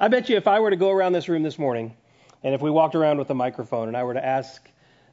I 0.00 0.08
bet 0.08 0.28
you 0.28 0.36
if 0.36 0.46
I 0.46 0.60
were 0.60 0.70
to 0.70 0.76
go 0.76 0.90
around 0.90 1.12
this 1.12 1.28
room 1.28 1.42
this 1.42 1.58
morning, 1.58 1.94
and 2.42 2.54
if 2.54 2.62
we 2.62 2.70
walked 2.70 2.94
around 2.94 3.18
with 3.18 3.30
a 3.30 3.34
microphone, 3.34 3.88
and 3.88 3.96
I 3.96 4.04
were 4.04 4.14
to 4.14 4.24
ask 4.24 4.62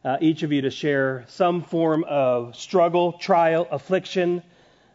uh, 0.04 0.18
each 0.22 0.44
of 0.44 0.52
you 0.52 0.62
to 0.62 0.70
share 0.70 1.26
some 1.28 1.64
form 1.64 2.04
of 2.04 2.55
struggle, 2.55 3.13
trial, 3.13 3.67
affliction, 3.71 4.43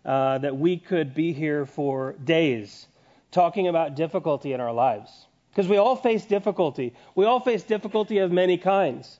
uh, 0.04 0.38
that 0.38 0.56
we 0.56 0.76
could 0.76 1.14
be 1.14 1.32
here 1.32 1.66
for 1.66 2.12
days 2.24 2.86
talking 3.30 3.68
about 3.68 3.96
difficulty 3.96 4.52
in 4.52 4.60
our 4.60 4.72
lives. 4.72 5.26
Because 5.50 5.68
we 5.68 5.76
all 5.76 5.96
face 5.96 6.24
difficulty. 6.24 6.94
We 7.14 7.24
all 7.24 7.40
face 7.40 7.62
difficulty 7.62 8.18
of 8.18 8.30
many 8.30 8.56
kinds. 8.56 9.18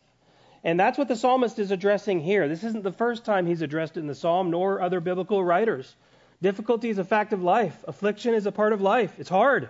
And 0.62 0.78
that's 0.78 0.98
what 0.98 1.08
the 1.08 1.16
psalmist 1.16 1.58
is 1.58 1.70
addressing 1.70 2.20
here. 2.20 2.48
This 2.48 2.64
isn't 2.64 2.84
the 2.84 2.92
first 2.92 3.24
time 3.24 3.46
he's 3.46 3.62
addressed 3.62 3.96
it 3.96 4.00
in 4.00 4.06
the 4.06 4.14
psalm, 4.14 4.50
nor 4.50 4.80
other 4.80 5.00
biblical 5.00 5.42
writers. 5.42 5.94
Difficulty 6.42 6.88
is 6.88 6.98
a 6.98 7.04
fact 7.04 7.32
of 7.32 7.42
life, 7.42 7.84
affliction 7.86 8.34
is 8.34 8.46
a 8.46 8.52
part 8.52 8.72
of 8.72 8.80
life. 8.80 9.14
It's 9.18 9.28
hard. 9.28 9.68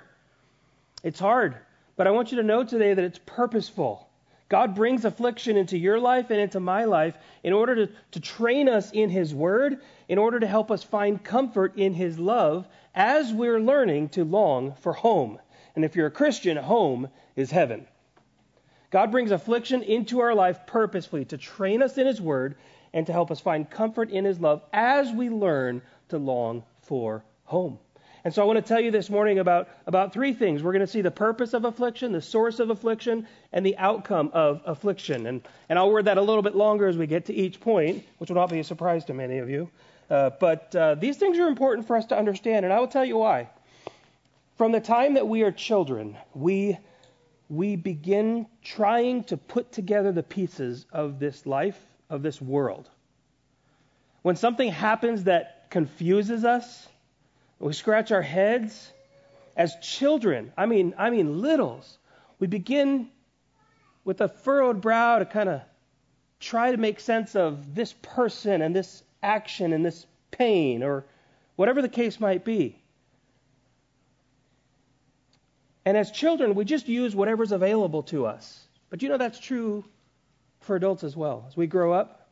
It's 1.02 1.20
hard. 1.20 1.56
But 1.96 2.06
I 2.06 2.10
want 2.10 2.30
you 2.30 2.38
to 2.38 2.42
know 2.42 2.64
today 2.64 2.94
that 2.94 3.04
it's 3.04 3.20
purposeful. 3.26 4.08
God 4.48 4.74
brings 4.74 5.04
affliction 5.04 5.56
into 5.56 5.78
your 5.78 5.98
life 5.98 6.30
and 6.30 6.40
into 6.40 6.58
my 6.58 6.84
life 6.84 7.14
in 7.44 7.52
order 7.52 7.86
to, 7.86 7.92
to 8.12 8.20
train 8.20 8.68
us 8.68 8.90
in 8.90 9.08
His 9.08 9.34
Word, 9.34 9.80
in 10.08 10.18
order 10.18 10.40
to 10.40 10.46
help 10.46 10.70
us 10.70 10.82
find 10.82 11.22
comfort 11.22 11.76
in 11.76 11.94
His 11.94 12.18
love 12.18 12.66
as 12.94 13.32
we're 13.32 13.60
learning 13.60 14.08
to 14.10 14.24
long 14.24 14.74
for 14.80 14.92
home. 14.92 15.38
And 15.76 15.84
if 15.84 15.94
you're 15.94 16.08
a 16.08 16.10
Christian, 16.10 16.56
home 16.56 17.08
is 17.36 17.50
heaven. 17.50 17.86
God 18.90 19.12
brings 19.12 19.30
affliction 19.30 19.84
into 19.84 20.18
our 20.18 20.34
life 20.34 20.66
purposefully 20.66 21.24
to 21.26 21.38
train 21.38 21.80
us 21.80 21.96
in 21.96 22.06
His 22.06 22.20
Word 22.20 22.56
and 22.92 23.06
to 23.06 23.12
help 23.12 23.30
us 23.30 23.38
find 23.38 23.70
comfort 23.70 24.10
in 24.10 24.24
His 24.24 24.40
love 24.40 24.62
as 24.72 25.12
we 25.12 25.30
learn 25.30 25.80
to 26.08 26.18
long 26.18 26.64
for 26.82 27.24
home. 27.44 27.78
And 28.24 28.34
so 28.34 28.42
I 28.42 28.44
want 28.44 28.58
to 28.58 28.62
tell 28.62 28.80
you 28.80 28.90
this 28.90 29.08
morning 29.08 29.38
about, 29.38 29.68
about 29.86 30.12
three 30.12 30.34
things. 30.34 30.62
We're 30.62 30.72
going 30.72 30.80
to 30.80 30.86
see 30.86 31.00
the 31.00 31.10
purpose 31.10 31.54
of 31.54 31.64
affliction, 31.64 32.12
the 32.12 32.20
source 32.20 32.58
of 32.58 32.70
affliction, 32.70 33.26
and 33.52 33.64
the 33.64 33.76
outcome 33.78 34.30
of 34.34 34.60
affliction. 34.66 35.26
And, 35.26 35.40
and 35.68 35.78
I'll 35.78 35.90
word 35.90 36.04
that 36.04 36.18
a 36.18 36.22
little 36.22 36.42
bit 36.42 36.54
longer 36.54 36.86
as 36.86 36.98
we 36.98 37.06
get 37.06 37.24
to 37.26 37.34
each 37.34 37.60
point, 37.60 38.04
which 38.18 38.28
will 38.28 38.36
not 38.36 38.50
be 38.50 38.58
a 38.58 38.64
surprise 38.64 39.04
to 39.06 39.14
many 39.14 39.38
of 39.38 39.48
you. 39.48 39.70
Uh, 40.10 40.30
but 40.38 40.74
uh, 40.74 40.96
these 40.96 41.16
things 41.16 41.38
are 41.38 41.46
important 41.46 41.86
for 41.86 41.96
us 41.96 42.04
to 42.06 42.18
understand, 42.18 42.64
and 42.64 42.74
I 42.74 42.80
will 42.80 42.88
tell 42.88 43.04
you 43.04 43.16
why. 43.16 43.48
From 44.58 44.72
the 44.72 44.80
time 44.80 45.14
that 45.14 45.26
we 45.26 45.42
are 45.42 45.52
children, 45.52 46.16
we, 46.34 46.76
we 47.48 47.76
begin 47.76 48.46
trying 48.62 49.24
to 49.24 49.38
put 49.38 49.72
together 49.72 50.12
the 50.12 50.22
pieces 50.22 50.84
of 50.92 51.18
this 51.18 51.46
life, 51.46 51.78
of 52.10 52.22
this 52.22 52.42
world. 52.42 52.90
When 54.22 54.36
something 54.36 54.70
happens 54.70 55.24
that 55.24 55.70
confuses 55.70 56.44
us, 56.44 56.86
we 57.60 57.72
scratch 57.74 58.10
our 58.10 58.22
heads. 58.22 58.90
As 59.56 59.76
children, 59.82 60.52
I 60.56 60.66
mean, 60.66 60.94
I 60.96 61.10
mean 61.10 61.42
littles, 61.42 61.98
we 62.38 62.46
begin 62.46 63.08
with 64.04 64.20
a 64.22 64.28
furrowed 64.28 64.80
brow 64.80 65.18
to 65.18 65.26
kind 65.26 65.48
of 65.48 65.60
try 66.38 66.70
to 66.70 66.78
make 66.78 66.98
sense 67.00 67.36
of 67.36 67.74
this 67.74 67.92
person 68.00 68.62
and 68.62 68.74
this 68.74 69.02
action 69.22 69.74
and 69.74 69.84
this 69.84 70.06
pain 70.30 70.82
or 70.82 71.04
whatever 71.56 71.82
the 71.82 71.88
case 71.88 72.18
might 72.18 72.44
be. 72.44 72.80
And 75.84 75.96
as 75.96 76.10
children, 76.10 76.54
we 76.54 76.64
just 76.64 76.88
use 76.88 77.14
whatever's 77.14 77.52
available 77.52 78.04
to 78.04 78.24
us. 78.24 78.66
But 78.88 79.02
you 79.02 79.08
know 79.08 79.18
that's 79.18 79.38
true 79.38 79.84
for 80.60 80.76
adults 80.76 81.04
as 81.04 81.16
well. 81.16 81.44
As 81.48 81.56
we 81.56 81.66
grow 81.66 81.92
up, 81.92 82.28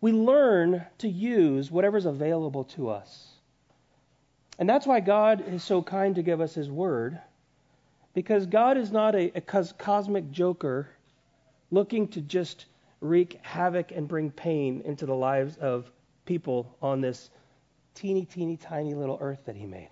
we 0.00 0.12
learn 0.12 0.84
to 0.98 1.08
use 1.08 1.70
whatever's 1.70 2.06
available 2.06 2.64
to 2.64 2.90
us. 2.90 3.33
And 4.58 4.68
that's 4.68 4.86
why 4.86 5.00
God 5.00 5.44
is 5.48 5.62
so 5.62 5.82
kind 5.82 6.14
to 6.14 6.22
give 6.22 6.40
us 6.40 6.54
His 6.54 6.70
Word, 6.70 7.20
because 8.14 8.46
God 8.46 8.76
is 8.76 8.92
not 8.92 9.14
a, 9.14 9.32
a 9.36 9.40
cosmic 9.40 10.30
joker 10.30 10.88
looking 11.70 12.06
to 12.08 12.20
just 12.20 12.66
wreak 13.00 13.40
havoc 13.42 13.90
and 13.90 14.06
bring 14.06 14.30
pain 14.30 14.82
into 14.84 15.06
the 15.06 15.14
lives 15.14 15.56
of 15.56 15.90
people 16.24 16.76
on 16.80 17.00
this 17.00 17.30
teeny, 17.94 18.24
teeny, 18.24 18.56
tiny 18.56 18.94
little 18.94 19.18
earth 19.20 19.40
that 19.46 19.56
He 19.56 19.66
made. 19.66 19.90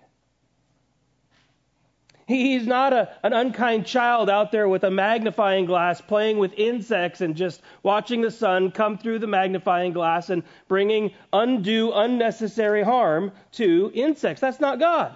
He's 2.27 2.65
not 2.65 2.93
a, 2.93 3.13
an 3.23 3.33
unkind 3.33 3.85
child 3.85 4.29
out 4.29 4.51
there 4.51 4.67
with 4.67 4.83
a 4.83 4.91
magnifying 4.91 5.65
glass 5.65 5.99
playing 5.99 6.37
with 6.37 6.53
insects 6.53 7.21
and 7.21 7.35
just 7.35 7.61
watching 7.81 8.21
the 8.21 8.31
sun 8.31 8.71
come 8.71 8.97
through 8.97 9.19
the 9.19 9.27
magnifying 9.27 9.93
glass 9.93 10.29
and 10.29 10.43
bringing 10.67 11.11
undue, 11.31 11.91
unnecessary 11.91 12.83
harm 12.83 13.31
to 13.53 13.91
insects. 13.93 14.41
That's 14.41 14.59
not 14.59 14.79
God. 14.79 15.15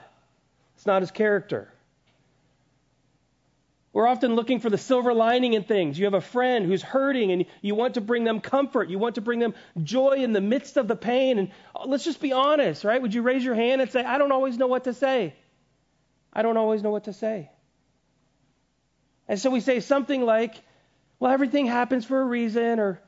It's 0.75 0.85
not 0.85 1.01
his 1.01 1.12
character. 1.12 1.69
We're 3.94 4.07
often 4.07 4.35
looking 4.35 4.59
for 4.59 4.69
the 4.69 4.78
silver 4.78 5.12
lining 5.12 5.53
in 5.53 5.63
things. 5.63 5.97
You 5.97 6.06
have 6.06 6.13
a 6.13 6.22
friend 6.22 6.68
who's 6.68 6.84
hurting 6.84 7.31
and 7.31 7.45
you 7.62 7.74
want 7.74 7.95
to 7.95 8.01
bring 8.01 8.25
them 8.25 8.41
comfort. 8.41 8.89
You 8.89 9.00
want 9.00 9.16
to 9.16 9.22
bring 9.22 9.39
them 9.39 9.56
joy 9.81 10.18
in 10.18 10.34
the 10.34 10.41
midst 10.41 10.78
of 10.78 10.88
the 10.88 10.95
pain. 10.95 11.39
And 11.39 11.50
let's 11.84 12.03
just 12.03 12.22
be 12.22 12.31
honest, 12.31 12.84
right? 12.84 13.01
Would 13.01 13.16
you 13.16 13.24
raise 13.24 13.44
your 13.44 13.56
hand 13.56 13.81
and 13.81 13.89
say, 13.89 14.03
I 14.03 14.19
don't 14.19 14.31
always 14.31 14.57
know 14.57 14.68
what 14.68 14.84
to 14.84 14.94
say? 14.94 15.34
I 16.37 16.43
don't 16.43 16.55
always 16.55 16.83
know 16.83 16.91
what 16.91 17.05
to 17.05 17.13
say. 17.13 17.49
And 19.27 19.39
so 19.39 19.49
we 19.49 19.59
say 19.59 19.79
something 19.79 20.21
like, 20.21 20.53
well, 21.19 21.31
everything 21.31 21.65
happens 21.65 22.05
for 22.05 22.21
a 22.21 22.25
reason, 22.25 22.79
or 22.79 23.01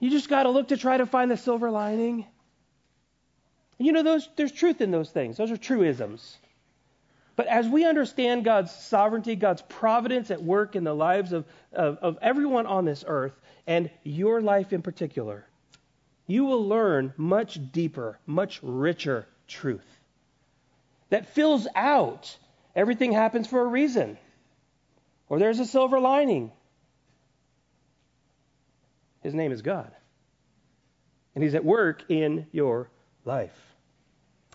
you 0.00 0.08
just 0.08 0.30
got 0.30 0.44
to 0.44 0.48
look 0.48 0.68
to 0.68 0.78
try 0.78 0.96
to 0.96 1.04
find 1.04 1.30
the 1.30 1.36
silver 1.36 1.70
lining. 1.70 2.24
And 3.78 3.86
you 3.86 3.92
know, 3.92 4.02
those, 4.02 4.26
there's 4.36 4.52
truth 4.52 4.80
in 4.80 4.90
those 4.90 5.10
things. 5.10 5.36
Those 5.36 5.50
are 5.50 5.58
truisms. 5.58 6.38
But 7.36 7.46
as 7.46 7.68
we 7.68 7.84
understand 7.84 8.44
God's 8.46 8.72
sovereignty, 8.72 9.36
God's 9.36 9.60
providence 9.60 10.30
at 10.30 10.42
work 10.42 10.76
in 10.76 10.84
the 10.84 10.94
lives 10.94 11.34
of, 11.34 11.44
of, 11.74 11.98
of 11.98 12.18
everyone 12.22 12.64
on 12.64 12.86
this 12.86 13.04
earth, 13.06 13.38
and 13.66 13.90
your 14.02 14.40
life 14.40 14.72
in 14.72 14.80
particular, 14.80 15.44
you 16.26 16.46
will 16.46 16.66
learn 16.66 17.12
much 17.18 17.60
deeper, 17.70 18.18
much 18.24 18.60
richer 18.62 19.26
truth 19.46 19.84
that 21.10 21.34
fills 21.34 21.68
out 21.74 22.38
Everything 22.76 23.10
happens 23.10 23.46
for 23.46 23.62
a 23.62 23.66
reason, 23.66 24.18
or 25.30 25.38
there's 25.38 25.58
a 25.58 25.64
silver 25.64 25.98
lining. 25.98 26.52
His 29.22 29.34
name 29.34 29.50
is 29.50 29.62
God, 29.62 29.90
and 31.34 31.42
He's 31.42 31.54
at 31.54 31.64
work 31.64 32.04
in 32.10 32.46
your 32.52 32.90
life. 33.24 33.58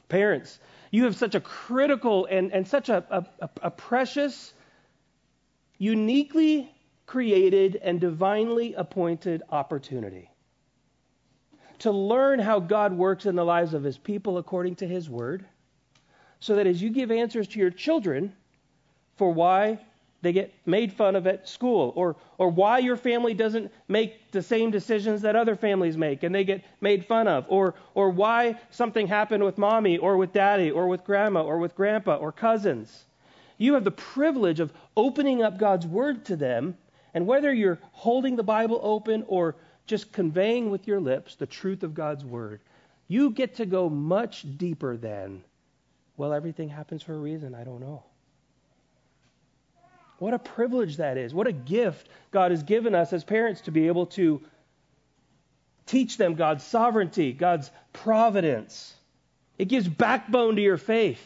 Parents, 0.08 0.59
you 0.92 1.06
have 1.06 1.16
such 1.16 1.34
a 1.34 1.40
critical 1.40 2.28
and, 2.28 2.54
and 2.54 2.68
such 2.68 2.90
a, 2.90 3.26
a, 3.42 3.50
a 3.64 3.72
precious, 3.72 4.53
uniquely 5.80 6.72
created, 7.08 7.76
and 7.76 8.00
divinely 8.00 8.76
appointed 8.76 9.42
opportunity 9.50 10.30
to 11.80 11.92
learn 11.92 12.38
how 12.38 12.59
God 12.59 12.94
works 12.94 13.26
in 13.26 13.36
the 13.36 13.44
lives 13.44 13.74
of 13.74 13.84
His 13.84 13.98
people 13.98 14.38
according 14.38 14.76
to 14.76 14.88
His 14.88 15.09
Word 15.09 15.44
so 16.41 16.56
that 16.56 16.68
as 16.68 16.81
you 16.81 16.90
give 16.90 17.12
answers 17.12 17.47
to 17.47 17.59
your 17.59 17.69
children 17.69 18.34
for 19.16 19.31
why 19.31 19.79
they 20.22 20.34
get 20.34 20.53
made 20.66 20.91
fun 20.91 21.16
of 21.16 21.25
at 21.25 21.47
school 21.47 21.94
or 21.96 22.16
or 22.38 22.50
why 22.50 22.79
your 22.79 22.97
family 22.97 23.34
doesn't 23.34 23.72
make 23.88 24.31
the 24.31 24.41
same 24.41 24.69
decisions 24.69 25.22
that 25.22 25.35
other 25.35 25.56
families 25.56 25.97
make 25.97 26.24
and 26.24 26.35
they 26.35 26.44
get 26.44 26.63
made 26.81 27.06
fun 27.06 27.28
of 27.28 27.46
or 27.47 27.75
or 27.94 28.09
why 28.09 28.59
something 28.72 29.07
happened 29.07 29.44
with 29.44 29.57
mommy 29.57 29.97
or 29.97 30.18
with 30.18 30.34
daddy 30.34 30.69
or 30.69 30.88
with 30.88 31.03
grandma 31.06 31.41
or 31.41 31.57
with 31.57 31.75
grandpa 31.75 32.16
or 32.16 32.31
cousins. 32.31 33.06
You 33.58 33.75
have 33.75 33.84
the 33.84 33.91
privilege 33.91 34.59
of 34.59 34.73
opening 34.97 35.44
up 35.44 35.58
God's 35.58 35.88
word 35.88 36.25
to 36.25 36.35
them 36.35 36.75
and 37.13 37.28
whether 37.28 37.53
you're 37.53 37.79
holding 37.91 38.35
the 38.35 38.44
bible 38.44 38.79
open 38.84 39.23
or 39.28 39.56
just 39.85 40.12
conveying 40.12 40.69
with 40.69 40.88
your 40.88 41.00
lips 41.00 41.35
the 41.35 41.46
truth 41.46 41.84
of 41.84 41.94
God's 41.94 42.25
word 42.25 42.62
you 43.08 43.29
get 43.31 43.56
to 43.56 43.66
go 43.66 43.90
much 43.90 44.46
deeper 44.58 44.96
than 44.96 45.44
well, 46.22 46.34
everything 46.34 46.70
happens 46.70 47.02
for 47.02 47.16
a 47.16 47.18
reason. 47.18 47.56
I 47.56 47.64
don't 47.64 47.80
know. 47.80 48.04
What 50.20 50.35
a 50.35 50.38
privilege 50.38 50.97
that 50.97 51.18
is. 51.18 51.34
What 51.34 51.47
a 51.47 51.52
gift 51.52 52.08
God 52.29 52.52
has 52.52 52.62
given 52.62 52.94
us 52.94 53.12
as 53.12 53.23
parents 53.23 53.62
to 53.62 53.72
be 53.72 53.88
able 53.88 54.06
to 54.06 54.40
teach 55.88 56.18
them 56.18 56.35
God's 56.35 56.64
sovereignty, 56.64 57.34
God's 57.34 57.72
providence. 57.91 58.94
It 59.58 59.66
gives 59.66 59.88
backbone 59.88 60.58
to 60.58 60.62
your 60.62 60.78
faith. 60.78 61.23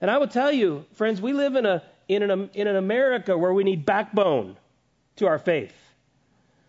And 0.00 0.10
I 0.10 0.16
will 0.16 0.26
tell 0.26 0.50
you, 0.50 0.86
friends, 0.94 1.20
we 1.20 1.34
live 1.34 1.54
in, 1.54 1.66
a, 1.66 1.82
in, 2.08 2.22
an, 2.22 2.48
in 2.54 2.66
an 2.66 2.76
America 2.76 3.36
where 3.36 3.52
we 3.52 3.62
need 3.62 3.84
backbone 3.84 4.56
to 5.16 5.26
our 5.26 5.38
faith. 5.38 5.74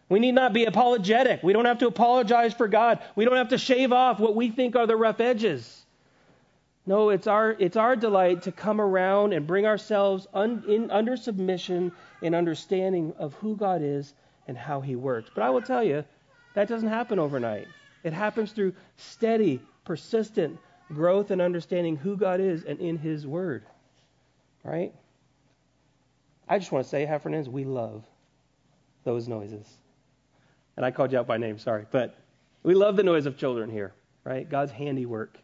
We 0.10 0.20
need 0.20 0.34
not 0.34 0.52
be 0.52 0.66
apologetic. 0.66 1.42
We 1.42 1.54
don't 1.54 1.64
have 1.64 1.80
to 1.80 1.88
apologize 1.88 2.54
for 2.54 2.68
God. 2.68 3.00
We 3.16 3.24
don't 3.24 3.38
have 3.38 3.50
to 3.52 3.58
shave 3.58 3.94
off 3.94 4.20
what 4.20 4.36
we 4.36 4.50
think 4.50 4.76
are 4.76 4.88
the 4.88 4.98
rough 4.98 5.22
edges. 5.22 5.86
No, 6.90 7.10
it's 7.12 7.28
our, 7.28 7.52
it's 7.60 7.78
our 7.78 7.96
delight 7.96 8.42
to 8.42 8.52
come 8.52 8.82
around 8.82 9.32
and 9.34 9.46
bring 9.46 9.68
ourselves 9.68 10.26
un, 10.34 10.64
in, 10.68 10.90
under 10.90 11.16
submission 11.16 11.92
and 12.24 12.34
understanding 12.34 13.14
of 13.20 13.36
who 13.36 13.56
God 13.56 13.84
is 13.84 14.16
and 14.48 14.58
how 14.58 14.82
He 14.82 14.96
works. 14.96 15.30
But 15.32 15.44
I 15.44 15.52
will 15.52 15.62
tell 15.62 15.84
you, 15.84 16.04
that 16.56 16.68
doesn't 16.68 16.90
happen 16.90 17.20
overnight. 17.20 17.68
It 18.04 18.12
happens 18.12 18.54
through 18.54 18.74
steady, 18.98 19.62
persistent 19.86 20.58
growth 20.92 21.30
and 21.30 21.44
understanding 21.44 21.96
who 21.96 22.18
God 22.18 22.40
is 22.40 22.64
and 22.64 22.80
in 22.80 22.98
His 22.98 23.28
Word. 23.28 23.66
Right? 24.64 24.92
I 26.48 26.58
just 26.58 26.72
want 26.72 26.86
to 26.86 26.90
say, 26.90 27.06
Heffernans, 27.06 27.48
we 27.48 27.66
love 27.66 28.04
those 29.04 29.28
noises. 29.28 29.68
And 30.76 30.84
I 30.84 30.90
called 30.90 31.12
you 31.12 31.20
out 31.20 31.28
by 31.28 31.38
name, 31.38 31.60
sorry. 31.60 31.86
But 31.92 32.18
we 32.64 32.74
love 32.74 32.96
the 32.96 33.04
noise 33.04 33.28
of 33.28 33.38
children 33.38 33.70
here, 33.70 33.94
right? 34.24 34.50
God's 34.50 34.72
handiwork. 34.72 35.38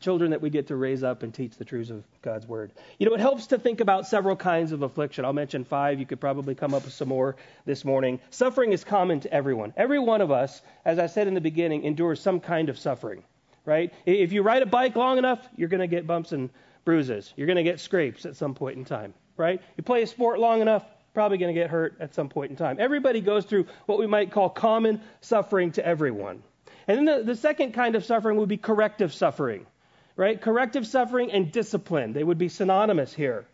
Children 0.00 0.30
that 0.30 0.40
we 0.40 0.50
get 0.50 0.68
to 0.68 0.76
raise 0.76 1.02
up 1.02 1.22
and 1.22 1.32
teach 1.32 1.56
the 1.56 1.64
truths 1.64 1.90
of 1.90 2.04
God's 2.22 2.46
word. 2.46 2.72
You 2.98 3.06
know, 3.06 3.14
it 3.14 3.20
helps 3.20 3.48
to 3.48 3.58
think 3.58 3.80
about 3.80 4.06
several 4.06 4.34
kinds 4.34 4.72
of 4.72 4.82
affliction. 4.82 5.24
I'll 5.24 5.32
mention 5.32 5.64
five. 5.64 6.00
You 6.00 6.06
could 6.06 6.20
probably 6.20 6.54
come 6.54 6.72
up 6.72 6.84
with 6.84 6.94
some 6.94 7.08
more 7.08 7.36
this 7.66 7.84
morning. 7.84 8.18
Suffering 8.30 8.72
is 8.72 8.82
common 8.82 9.20
to 9.20 9.32
everyone. 9.32 9.74
Every 9.76 9.98
one 9.98 10.22
of 10.22 10.30
us, 10.30 10.62
as 10.84 10.98
I 10.98 11.06
said 11.06 11.28
in 11.28 11.34
the 11.34 11.40
beginning, 11.40 11.84
endures 11.84 12.20
some 12.20 12.40
kind 12.40 12.70
of 12.70 12.78
suffering, 12.78 13.22
right? 13.64 13.92
If 14.06 14.32
you 14.32 14.42
ride 14.42 14.62
a 14.62 14.66
bike 14.66 14.96
long 14.96 15.18
enough, 15.18 15.46
you're 15.56 15.68
going 15.68 15.80
to 15.80 15.86
get 15.86 16.06
bumps 16.06 16.32
and 16.32 16.48
bruises. 16.84 17.32
You're 17.36 17.46
going 17.46 17.56
to 17.56 17.62
get 17.62 17.78
scrapes 17.78 18.24
at 18.24 18.36
some 18.36 18.54
point 18.54 18.78
in 18.78 18.86
time, 18.86 19.12
right? 19.36 19.60
You 19.76 19.84
play 19.84 20.02
a 20.02 20.06
sport 20.06 20.40
long 20.40 20.62
enough, 20.62 20.84
probably 21.12 21.36
going 21.36 21.54
to 21.54 21.60
get 21.60 21.68
hurt 21.68 21.96
at 22.00 22.14
some 22.14 22.30
point 22.30 22.50
in 22.50 22.56
time. 22.56 22.78
Everybody 22.80 23.20
goes 23.20 23.44
through 23.44 23.66
what 23.84 23.98
we 23.98 24.06
might 24.06 24.32
call 24.32 24.48
common 24.48 25.02
suffering 25.20 25.72
to 25.72 25.86
everyone. 25.86 26.42
And 26.88 26.96
then 26.96 27.04
the, 27.04 27.24
the 27.24 27.36
second 27.36 27.72
kind 27.72 27.96
of 27.96 28.04
suffering 28.04 28.38
would 28.38 28.48
be 28.48 28.56
corrective 28.56 29.12
suffering, 29.12 29.66
right? 30.16 30.40
Corrective 30.40 30.86
suffering 30.86 31.32
and 31.32 31.50
discipline. 31.50 32.12
They 32.12 32.24
would 32.24 32.38
be 32.38 32.48
synonymous 32.48 33.12
here. 33.12 33.46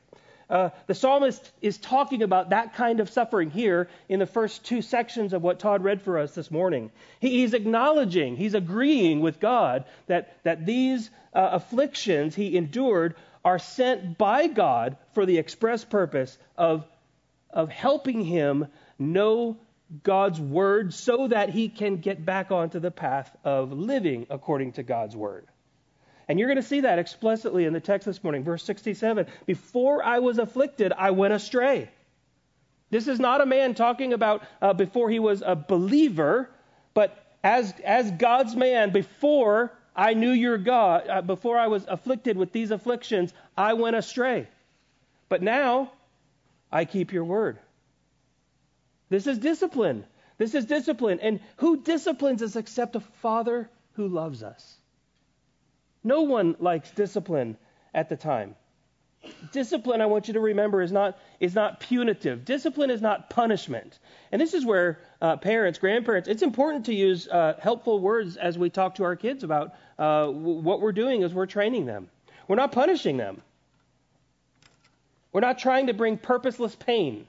Uh, 0.49 0.71
the 0.87 0.95
psalmist 0.95 1.51
is 1.61 1.77
talking 1.77 2.23
about 2.23 2.51
that 2.51 2.75
kind 2.75 3.01
of 3.01 3.11
suffering 3.11 3.51
here 3.51 3.89
in 4.09 4.21
the 4.21 4.27
first 4.27 4.65
two 4.65 4.81
sections 4.81 5.33
of 5.33 5.43
what 5.43 5.59
Todd 5.59 5.83
read 5.83 6.03
for 6.03 6.19
us 6.19 6.35
this 6.37 6.53
morning. 6.53 6.93
He, 7.19 7.31
he's 7.41 7.53
acknowledging, 7.53 8.37
he's 8.37 8.55
agreeing 8.55 9.21
with 9.21 9.41
God 9.41 9.87
that, 10.07 10.37
that 10.45 10.65
these 10.65 11.11
uh, 11.35 11.49
afflictions 11.53 12.37
he 12.37 12.57
endured 12.57 13.17
are 13.45 13.59
sent 13.59 14.17
by 14.17 14.47
God 14.47 14.97
for 15.15 15.27
the 15.27 15.39
express 15.39 15.85
purpose 15.85 16.39
of 16.57 16.87
of 17.57 17.71
helping 17.71 18.23
him 18.23 18.67
know 18.99 19.57
God's 20.03 20.39
word 20.39 20.93
so 20.93 21.29
that 21.29 21.49
he 21.49 21.69
can 21.69 21.97
get 21.97 22.25
back 22.25 22.51
onto 22.51 22.81
the 22.81 22.91
path 22.91 23.35
of 23.45 23.73
living 23.73 24.27
according 24.29 24.73
to 24.73 24.83
God's 24.83 25.17
word. 25.17 25.47
And 26.29 26.39
you're 26.39 26.49
going 26.49 26.57
to 26.57 26.63
see 26.63 26.81
that 26.81 26.99
explicitly 26.99 27.65
in 27.65 27.73
the 27.73 27.81
text 27.81 28.07
this 28.07 28.23
morning, 28.23 28.43
verse 28.43 28.65
67. 28.65 29.27
Before 29.47 30.05
I 30.05 30.19
was 30.19 30.39
afflicted, 30.39 30.93
I 30.93 31.13
went 31.13 31.35
astray. 31.35 31.89
This 32.91 33.09
is 33.09 33.21
not 33.21 33.41
a 33.41 33.47
man 33.47 33.75
talking 33.75 34.13
about 34.13 34.43
uh, 34.61 34.73
before 34.73 35.11
he 35.11 35.19
was 35.19 35.43
a 35.45 35.57
believer, 35.57 36.49
but 36.95 37.17
as, 37.43 37.73
as 37.85 38.11
God's 38.11 38.57
man, 38.57 38.91
before 38.91 39.73
I 39.95 40.15
knew 40.15 40.31
your 40.31 40.59
God, 40.59 41.09
uh, 41.09 41.23
before 41.23 41.59
I 41.59 41.69
was 41.69 41.85
afflicted 41.89 42.37
with 42.37 42.53
these 42.53 42.71
afflictions, 42.71 43.33
I 43.57 43.75
went 43.75 43.97
astray. 43.97 44.49
But 45.29 45.43
now 45.43 45.93
I 46.71 46.85
keep 46.85 47.13
your 47.13 47.25
word. 47.25 47.59
This 49.09 49.27
is 49.27 49.39
discipline. 49.39 50.05
This 50.39 50.55
is 50.55 50.67
discipline. 50.67 51.21
And 51.21 51.41
who 51.59 51.83
disciplines 51.83 52.43
us 52.43 52.57
except 52.57 52.97
a 52.97 53.01
father 53.01 53.71
who 53.95 54.09
loves 54.09 54.43
us? 54.43 54.77
No 56.07 56.23
one 56.23 56.55
likes 56.61 56.93
discipline 56.93 57.57
at 57.93 58.09
the 58.09 58.17
time. 58.17 58.55
Discipline, 59.51 60.01
I 60.01 60.07
want 60.07 60.29
you 60.29 60.35
to 60.35 60.41
remember, 60.41 60.81
is 60.81 60.93
not, 60.93 61.19
is 61.41 61.53
not 61.53 61.81
punitive. 61.81 62.45
Discipline 62.45 62.91
is 62.91 63.03
not 63.03 63.29
punishment. 63.29 63.99
And 64.31 64.41
this 64.41 64.55
is 64.55 64.65
where 64.65 65.01
uh, 65.21 65.37
parents, 65.37 65.81
grandparents, 65.81 66.29
it's 66.29 66.43
important 66.43 66.87
to 66.87 66.95
use 66.95 67.27
uh, 67.27 67.55
helpful 67.61 67.99
words 67.99 68.37
as 68.37 68.57
we 68.57 68.71
talk 68.71 68.95
to 68.95 69.03
our 69.03 69.17
kids 69.17 69.43
about 69.43 69.75
uh, 69.99 70.29
what 70.29 70.81
we're 70.81 70.93
doing 70.93 71.25
as 71.25 71.35
we're 71.35 71.47
training 71.47 71.87
them. 71.87 72.09
We're 72.47 72.55
not 72.55 72.71
punishing 72.71 73.17
them. 73.17 73.43
We're 75.33 75.41
not 75.41 75.59
trying 75.59 75.89
to 75.89 75.93
bring 75.93 76.19
purposeless 76.19 76.77
pain. 76.77 77.27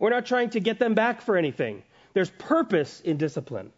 We're 0.00 0.10
not 0.10 0.26
trying 0.26 0.50
to 0.50 0.60
get 0.60 0.80
them 0.80 0.94
back 0.94 1.20
for 1.20 1.36
anything. 1.36 1.84
There's 2.14 2.30
purpose 2.30 3.00
in 3.00 3.16
discipline. 3.16 3.72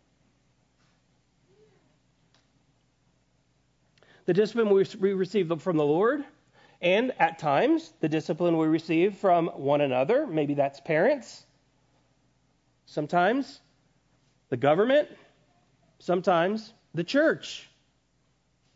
The 4.30 4.34
discipline 4.34 4.70
we 5.00 5.12
receive 5.12 5.60
from 5.60 5.76
the 5.76 5.84
Lord, 5.84 6.24
and 6.80 7.12
at 7.18 7.40
times 7.40 7.92
the 7.98 8.08
discipline 8.08 8.56
we 8.56 8.68
receive 8.68 9.16
from 9.16 9.48
one 9.48 9.80
another, 9.80 10.24
maybe 10.24 10.54
that's 10.54 10.78
parents, 10.78 11.44
sometimes 12.86 13.60
the 14.48 14.56
government, 14.56 15.08
sometimes 15.98 16.72
the 16.94 17.02
church. 17.02 17.68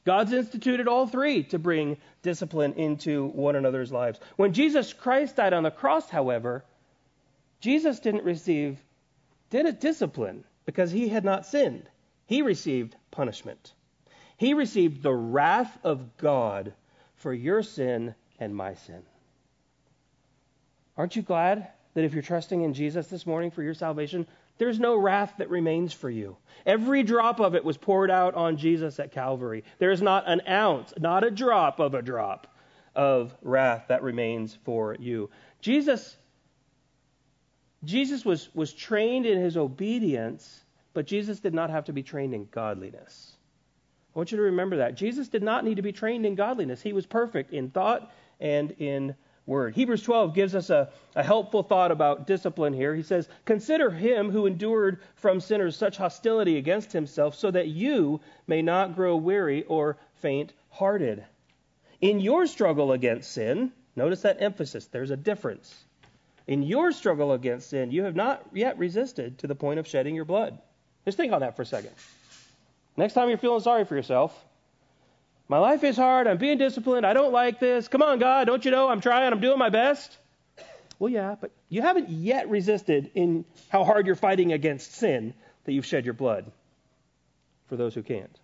God's 0.05 0.33
instituted 0.33 0.89
all 0.89 1.07
three 1.07 1.45
to 1.45 1.61
bring 1.61 1.99
discipline 2.23 2.73
into 2.73 3.25
one 3.29 3.55
another's 3.55 3.93
lives. 3.93 4.19
When 4.35 4.55
Jesus 4.55 4.93
Christ 4.93 5.37
died 5.37 5.53
on 5.53 5.63
the 5.63 5.71
cross, 5.71 6.11
however, 6.11 6.65
Jesus 7.61 8.01
didn't 8.01 8.25
receive 8.25 8.77
didn't 9.51 9.79
discipline 9.79 10.43
because 10.67 10.91
he 10.91 11.07
had 11.07 11.25
not 11.25 11.47
sinned. 11.47 11.89
He 12.27 12.43
received 12.43 12.97
punishment. 13.13 13.73
He 14.37 14.55
received 14.55 15.03
the 15.03 15.15
wrath 15.15 15.79
of 15.85 16.17
God 16.17 16.73
for 17.17 17.33
your 17.33 17.63
sin 17.63 18.15
and 18.39 18.55
my 18.55 18.75
sin. 18.75 19.03
Aren't 20.97 21.17
you 21.17 21.23
glad 21.23 21.69
that 21.95 22.05
if 22.05 22.13
you're 22.13 22.23
trusting 22.23 22.63
in 22.63 22.75
Jesus 22.75 23.07
this 23.07 23.27
morning 23.27 23.51
for 23.51 23.63
your 23.63 23.75
salvation, 23.75 24.27
there's 24.59 24.79
no 24.79 24.97
wrath 24.97 25.35
that 25.39 25.51
remains 25.51 25.93
for 25.93 26.11
you. 26.11 26.37
Every 26.67 27.03
drop 27.03 27.41
of 27.41 27.55
it 27.55 27.65
was 27.65 27.77
poured 27.77 28.11
out 28.11 28.35
on 28.35 28.57
Jesus 28.57 29.01
at 29.01 29.13
Calvary. 29.13 29.65
There 29.79 29.91
is 29.91 30.03
not 30.03 30.29
an 30.29 30.43
ounce, 30.49 30.93
not 30.99 31.25
a 31.25 31.31
drop 31.31 31.81
of 31.81 31.95
a 31.95 32.03
drop 32.03 32.47
of 32.95 33.35
wrath 33.43 33.87
that 33.89 34.03
remains 34.03 34.57
for 34.65 34.97
you. 34.99 35.31
Jesus 35.61 36.17
Jesus 37.85 38.25
was, 38.25 38.49
was 38.55 38.73
trained 38.73 39.27
in 39.27 39.39
his 39.39 39.57
obedience, 39.57 40.65
but 40.95 41.07
Jesus 41.07 41.41
did 41.41 41.55
not 41.55 41.71
have 41.71 41.85
to 41.85 41.93
be 41.93 42.03
trained 42.03 42.35
in 42.35 42.49
godliness. 42.51 43.34
I 44.15 44.19
want 44.19 44.31
you 44.31 44.37
to 44.37 44.45
remember 44.45 44.77
that. 44.79 44.95
Jesus 44.95 45.29
did 45.29 45.43
not 45.43 45.65
need 45.65 45.77
to 45.77 45.83
be 45.83 45.93
trained 45.93 46.25
in 46.25 46.37
godliness. 46.37 46.81
He 46.81 46.93
was 46.93 47.05
perfect 47.05 47.53
in 47.53 47.71
thought 47.71 48.13
and 48.41 48.71
in 48.79 49.17
word. 49.47 49.75
Hebrews 49.75 50.03
12 50.03 50.35
gives 50.35 50.55
us 50.55 50.71
a, 50.71 50.91
a 51.15 51.23
helpful 51.23 51.63
thought 51.63 51.91
about 51.91 52.27
discipline 52.27 52.73
here. 52.73 52.95
He 52.95 53.03
says, 53.03 53.29
Consider 53.45 53.91
him 53.91 54.31
who 54.31 54.47
endured 54.47 55.01
from 55.17 55.41
sinners 55.41 55.77
such 55.77 55.97
hostility 55.97 56.57
against 56.57 56.93
himself, 56.93 57.35
so 57.35 57.51
that 57.51 57.69
you 57.69 58.21
may 58.47 58.63
not 58.63 58.95
grow 58.95 59.17
weary 59.17 59.65
or 59.65 59.97
faint 60.17 60.53
hearted. 60.71 61.25
In 62.01 62.21
your 62.21 62.47
struggle 62.47 62.93
against 62.93 63.33
sin, 63.33 63.73
notice 63.97 64.23
that 64.23 64.41
emphasis, 64.41 64.87
there's 64.87 65.11
a 65.11 65.17
difference. 65.17 65.75
In 66.47 66.63
your 66.63 66.93
struggle 66.93 67.33
against 67.33 67.71
sin, 67.71 67.91
you 67.91 68.05
have 68.05 68.17
not 68.17 68.45
yet 68.53 68.79
resisted 68.79 69.39
to 69.39 69.47
the 69.47 69.55
point 69.55 69.81
of 69.81 69.87
shedding 69.87 70.15
your 70.15 70.27
blood. 70.27 70.59
Just 71.05 71.17
think 71.17 71.33
on 71.33 71.41
that 71.41 71.57
for 71.57 71.63
a 71.63 71.67
second. 71.67 71.91
Next 72.97 73.15
time 73.15 73.29
you're 73.29 73.39
feeling 73.39 73.61
sorry 73.61 73.85
for 73.85 73.97
yourself, 73.97 74.45
my 75.49 75.59
life 75.59 75.85
is 75.85 75.97
hard. 75.97 76.27
I'm 76.27 76.39
being 76.39 76.59
disciplined. 76.59 77.05
I 77.05 77.13
don't 77.13 77.33
like 77.33 77.61
this. 77.61 77.89
Come 77.89 78.03
on, 78.03 78.19
God. 78.19 78.47
Don't 78.47 78.65
you 78.65 78.71
know 78.71 78.89
I'm 78.89 79.01
trying? 79.01 79.33
I'm 79.33 79.41
doing 79.41 79.59
my 79.59 79.69
best. 79.69 80.17
Well, 80.99 81.11
yeah, 81.11 81.35
but 81.41 81.51
you 81.69 81.83
haven't 81.83 82.09
yet 82.09 82.49
resisted 82.49 83.11
in 83.15 83.45
how 83.69 83.85
hard 83.85 84.07
you're 84.07 84.15
fighting 84.15 84.53
against 84.53 84.95
sin 84.95 85.35
that 85.65 85.73
you've 85.73 85.87
shed 85.87 86.05
your 86.05 86.15
blood 86.15 86.51
for 87.67 87.77
those 87.77 87.95
who 87.95 88.03
can't. 88.03 88.39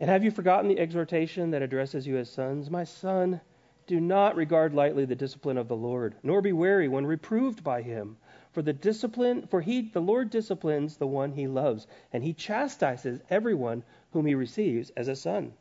And 0.00 0.10
have 0.10 0.24
you 0.24 0.32
forgotten 0.32 0.68
the 0.68 0.80
exhortation 0.80 1.52
that 1.52 1.62
addresses 1.62 2.06
you 2.06 2.18
as 2.18 2.28
sons? 2.28 2.68
My 2.68 2.82
son, 2.84 3.40
do 3.86 4.00
not 4.00 4.36
regard 4.36 4.74
lightly 4.74 5.04
the 5.04 5.14
discipline 5.14 5.56
of 5.56 5.68
the 5.68 5.76
Lord, 5.76 6.14
nor 6.22 6.42
be 6.42 6.52
weary 6.52 6.88
when 6.88 7.06
reproved 7.06 7.62
by 7.62 7.82
him. 7.82 8.16
For 8.52 8.62
the 8.62 8.72
discipline, 8.72 9.46
for 9.46 9.62
he, 9.62 9.80
the 9.80 10.00
Lord 10.00 10.28
disciplines 10.30 10.96
the 10.96 11.06
one 11.06 11.32
he 11.32 11.46
loves, 11.46 11.86
and 12.12 12.22
he 12.22 12.34
chastises 12.34 13.20
everyone 13.30 13.82
whom 14.12 14.26
he 14.26 14.34
receives 14.34 14.90
as 14.90 15.08
a 15.08 15.16
son. 15.16 15.54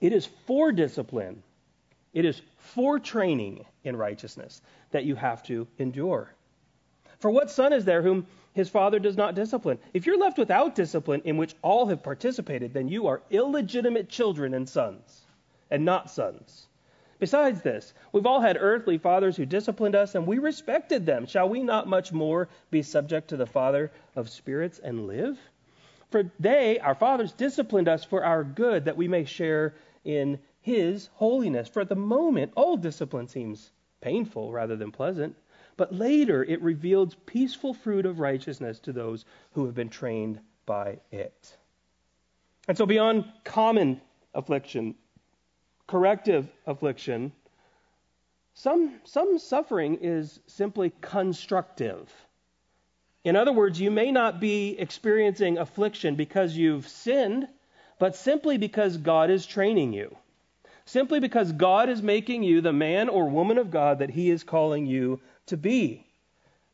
It 0.00 0.14
is 0.14 0.24
for 0.24 0.72
discipline, 0.72 1.42
it 2.14 2.24
is 2.24 2.40
for 2.56 2.98
training 2.98 3.66
in 3.84 3.96
righteousness 3.96 4.62
that 4.92 5.04
you 5.04 5.14
have 5.14 5.42
to 5.44 5.66
endure. 5.78 6.32
For 7.18 7.30
what 7.30 7.50
son 7.50 7.74
is 7.74 7.84
there 7.84 8.02
whom 8.02 8.26
his 8.54 8.70
father 8.70 8.98
does 8.98 9.18
not 9.18 9.34
discipline? 9.34 9.78
If 9.92 10.06
you're 10.06 10.18
left 10.18 10.38
without 10.38 10.74
discipline 10.74 11.20
in 11.24 11.36
which 11.36 11.54
all 11.60 11.86
have 11.86 12.02
participated, 12.02 12.72
then 12.72 12.88
you 12.88 13.08
are 13.08 13.20
illegitimate 13.30 14.08
children 14.08 14.54
and 14.54 14.66
sons, 14.66 15.26
and 15.70 15.84
not 15.84 16.10
sons. 16.10 16.66
Besides 17.20 17.60
this, 17.60 17.92
we've 18.12 18.26
all 18.26 18.40
had 18.40 18.56
earthly 18.58 18.96
fathers 18.96 19.36
who 19.36 19.44
disciplined 19.44 19.94
us, 19.94 20.14
and 20.14 20.26
we 20.26 20.38
respected 20.38 21.04
them. 21.04 21.26
Shall 21.26 21.50
we 21.50 21.62
not 21.62 21.86
much 21.86 22.12
more 22.12 22.48
be 22.70 22.82
subject 22.82 23.28
to 23.28 23.36
the 23.36 23.46
Father 23.46 23.92
of 24.16 24.30
spirits 24.30 24.78
and 24.78 25.06
live? 25.06 25.38
For 26.10 26.32
they, 26.40 26.78
our 26.78 26.94
fathers, 26.94 27.32
disciplined 27.32 27.88
us 27.88 28.04
for 28.04 28.24
our 28.24 28.42
good, 28.42 28.86
that 28.86 28.96
we 28.96 29.06
may 29.06 29.26
share 29.26 29.74
in 30.02 30.40
His 30.62 31.10
holiness. 31.12 31.68
For 31.68 31.82
at 31.82 31.90
the 31.90 31.94
moment, 31.94 32.52
all 32.56 32.78
discipline 32.78 33.28
seems 33.28 33.70
painful 34.00 34.50
rather 34.50 34.76
than 34.76 34.90
pleasant, 34.90 35.36
but 35.76 35.94
later 35.94 36.42
it 36.42 36.62
reveals 36.62 37.16
peaceful 37.26 37.74
fruit 37.74 38.06
of 38.06 38.18
righteousness 38.18 38.80
to 38.80 38.92
those 38.92 39.26
who 39.52 39.66
have 39.66 39.74
been 39.74 39.90
trained 39.90 40.40
by 40.64 40.98
it. 41.12 41.56
And 42.66 42.78
so, 42.78 42.86
beyond 42.86 43.26
common 43.44 44.00
affliction, 44.34 44.94
corrective 45.90 46.46
affliction, 46.68 47.32
some, 48.54 49.00
some 49.02 49.40
suffering 49.40 49.98
is 50.00 50.38
simply 50.46 50.92
constructive. 51.00 52.08
In 53.24 53.34
other 53.34 53.52
words, 53.52 53.80
you 53.80 53.90
may 53.90 54.12
not 54.12 54.38
be 54.38 54.78
experiencing 54.78 55.58
affliction 55.58 56.14
because 56.14 56.56
you've 56.56 56.86
sinned, 56.86 57.48
but 57.98 58.14
simply 58.14 58.56
because 58.56 58.98
God 58.98 59.30
is 59.30 59.44
training 59.44 59.92
you. 59.92 60.16
Simply 60.84 61.18
because 61.18 61.50
God 61.50 61.88
is 61.88 62.02
making 62.02 62.44
you 62.44 62.60
the 62.60 62.72
man 62.72 63.08
or 63.08 63.28
woman 63.28 63.58
of 63.58 63.72
God 63.72 63.98
that 63.98 64.10
He 64.10 64.30
is 64.30 64.44
calling 64.44 64.86
you 64.86 65.20
to 65.46 65.56
be. 65.56 66.06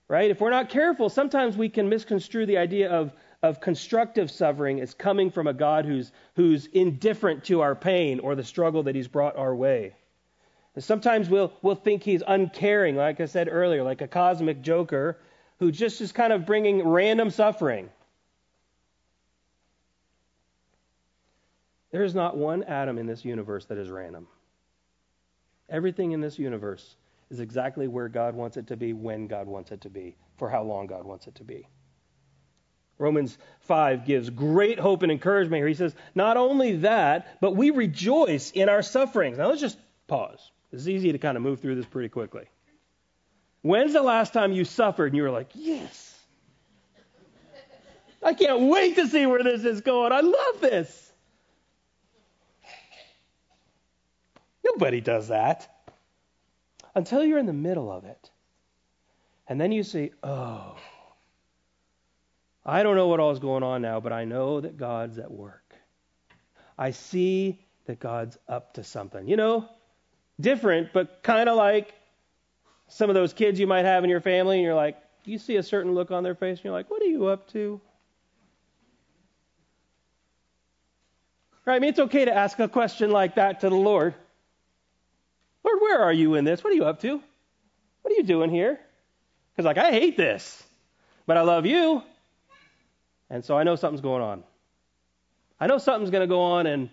Right? 0.08 0.30
If 0.30 0.42
we're 0.42 0.50
not 0.50 0.68
careful, 0.68 1.08
sometimes 1.08 1.56
we 1.56 1.70
can 1.70 1.88
misconstrue 1.88 2.44
the 2.44 2.58
idea 2.58 2.90
of, 2.90 3.12
of 3.46 3.60
constructive 3.60 4.30
suffering 4.30 4.78
is 4.78 4.92
coming 4.92 5.30
from 5.30 5.46
a 5.46 5.54
God 5.54 5.84
who's, 5.84 6.10
who's 6.34 6.66
indifferent 6.66 7.44
to 7.44 7.60
our 7.60 7.74
pain 7.74 8.18
or 8.18 8.34
the 8.34 8.44
struggle 8.44 8.82
that 8.84 8.94
He's 8.94 9.08
brought 9.08 9.36
our 9.36 9.54
way. 9.54 9.94
And 10.74 10.82
sometimes 10.82 11.28
we'll, 11.30 11.52
we'll 11.62 11.76
think 11.76 12.02
He's 12.02 12.22
uncaring, 12.26 12.96
like 12.96 13.20
I 13.20 13.26
said 13.26 13.48
earlier, 13.50 13.82
like 13.82 14.02
a 14.02 14.08
cosmic 14.08 14.62
joker 14.62 15.18
who 15.60 15.70
just 15.70 16.00
is 16.00 16.12
kind 16.12 16.32
of 16.32 16.44
bringing 16.44 16.86
random 16.86 17.30
suffering. 17.30 17.88
There 21.92 22.02
is 22.02 22.14
not 22.14 22.36
one 22.36 22.64
atom 22.64 22.98
in 22.98 23.06
this 23.06 23.24
universe 23.24 23.64
that 23.66 23.78
is 23.78 23.88
random. 23.88 24.26
Everything 25.70 26.12
in 26.12 26.20
this 26.20 26.38
universe 26.38 26.96
is 27.30 27.40
exactly 27.40 27.88
where 27.88 28.08
God 28.08 28.34
wants 28.34 28.56
it 28.56 28.66
to 28.66 28.76
be, 28.76 28.92
when 28.92 29.28
God 29.28 29.46
wants 29.46 29.72
it 29.72 29.80
to 29.82 29.88
be, 29.88 30.16
for 30.36 30.50
how 30.50 30.62
long 30.62 30.86
God 30.86 31.04
wants 31.04 31.26
it 31.26 31.34
to 31.36 31.44
be. 31.44 31.66
Romans 32.98 33.36
5 33.60 34.06
gives 34.06 34.30
great 34.30 34.78
hope 34.78 35.02
and 35.02 35.12
encouragement 35.12 35.60
here. 35.60 35.68
He 35.68 35.74
says, 35.74 35.94
Not 36.14 36.36
only 36.36 36.76
that, 36.76 37.40
but 37.40 37.54
we 37.54 37.70
rejoice 37.70 38.50
in 38.50 38.68
our 38.68 38.82
sufferings. 38.82 39.38
Now 39.38 39.48
let's 39.48 39.60
just 39.60 39.78
pause. 40.06 40.50
It's 40.72 40.88
easy 40.88 41.12
to 41.12 41.18
kind 41.18 41.36
of 41.36 41.42
move 41.42 41.60
through 41.60 41.74
this 41.76 41.86
pretty 41.86 42.08
quickly. 42.08 42.44
When's 43.62 43.92
the 43.92 44.02
last 44.02 44.32
time 44.32 44.52
you 44.52 44.64
suffered 44.64 45.06
and 45.06 45.16
you 45.16 45.22
were 45.22 45.30
like, 45.30 45.50
yes? 45.54 46.14
I 48.22 48.34
can't 48.34 48.62
wait 48.62 48.96
to 48.96 49.06
see 49.08 49.26
where 49.26 49.42
this 49.42 49.64
is 49.64 49.80
going. 49.82 50.12
I 50.12 50.20
love 50.20 50.60
this. 50.60 51.12
Nobody 54.64 55.00
does 55.00 55.28
that 55.28 55.68
until 56.94 57.24
you're 57.24 57.38
in 57.38 57.46
the 57.46 57.52
middle 57.52 57.90
of 57.90 58.04
it. 58.04 58.30
And 59.48 59.60
then 59.60 59.70
you 59.70 59.84
say, 59.84 60.12
oh, 60.22 60.76
I 62.68 62.82
don't 62.82 62.96
know 62.96 63.06
what 63.06 63.20
all 63.20 63.30
is 63.30 63.38
going 63.38 63.62
on 63.62 63.80
now, 63.80 64.00
but 64.00 64.12
I 64.12 64.25
know 64.25 64.61
that 64.61 64.76
God's 64.76 65.18
at 65.18 65.30
work. 65.30 65.73
I 66.76 66.90
see 66.90 67.64
that 67.87 68.00
God's 68.00 68.37
up 68.49 68.75
to 68.75 68.82
something. 68.82 69.28
You 69.28 69.37
know, 69.37 69.68
different, 70.40 70.92
but 70.92 71.23
kind 71.23 71.49
of 71.49 71.56
like 71.56 71.94
some 72.88 73.08
of 73.08 73.14
those 73.14 73.32
kids 73.32 73.61
you 73.61 73.68
might 73.68 73.85
have 73.85 74.02
in 74.02 74.11
your 74.11 74.20
family, 74.20 74.56
and 74.56 74.64
you're 74.64 74.75
like, 74.75 74.96
you 75.25 75.38
see 75.38 75.56
a 75.56 75.62
certain 75.62 75.94
look 75.94 76.11
on 76.11 76.25
their 76.25 76.35
face, 76.35 76.58
and 76.58 76.64
you're 76.64 76.73
like, 76.73 76.90
what 76.90 77.00
are 77.02 77.06
you 77.06 77.26
up 77.26 77.49
to? 77.52 77.80
Right? 81.64 81.76
I 81.76 81.78
mean, 81.78 81.90
it's 81.90 82.00
okay 82.00 82.25
to 82.25 82.35
ask 82.35 82.58
a 82.58 82.68
question 82.68 83.11
like 83.11 83.37
that 83.37 83.61
to 83.61 83.68
the 83.68 83.76
Lord. 83.76 84.14
Lord, 85.64 85.80
where 85.80 86.00
are 86.00 86.12
you 86.12 86.35
in 86.35 86.44
this? 86.44 86.62
What 86.64 86.73
are 86.73 86.76
you 86.76 86.85
up 86.85 87.00
to? 87.02 87.20
What 88.02 88.12
are 88.12 88.16
you 88.16 88.25
doing 88.25 88.50
here? 88.50 88.78
Because, 89.52 89.66
like, 89.66 89.78
I 89.78 89.92
hate 89.92 90.16
this, 90.16 90.62
but 91.26 91.37
I 91.37 91.42
love 91.42 91.64
you. 91.64 92.02
And 93.30 93.45
so 93.45 93.56
I 93.56 93.64
know 93.64 93.76
something's 93.76 94.00
going 94.00 94.23
on. 94.23 94.45
I 95.59 95.66
know 95.66 95.78
something's 95.78 96.11
going 96.11 96.23
to 96.23 96.33
go 96.33 96.42
on, 96.42 96.66
and 96.66 96.90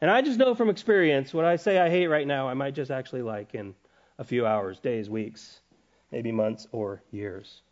and 0.00 0.10
I 0.10 0.22
just 0.22 0.38
know 0.38 0.54
from 0.54 0.70
experience 0.70 1.34
what 1.34 1.44
I 1.44 1.56
say 1.56 1.78
I 1.78 1.90
hate 1.90 2.06
right 2.06 2.26
now, 2.26 2.48
I 2.48 2.54
might 2.54 2.74
just 2.74 2.90
actually 2.90 3.22
like 3.22 3.54
in 3.54 3.74
a 4.18 4.24
few 4.24 4.46
hours, 4.46 4.78
days, 4.78 5.10
weeks, 5.10 5.60
maybe 6.12 6.32
months 6.32 6.66
or 6.72 7.02
years. 7.10 7.62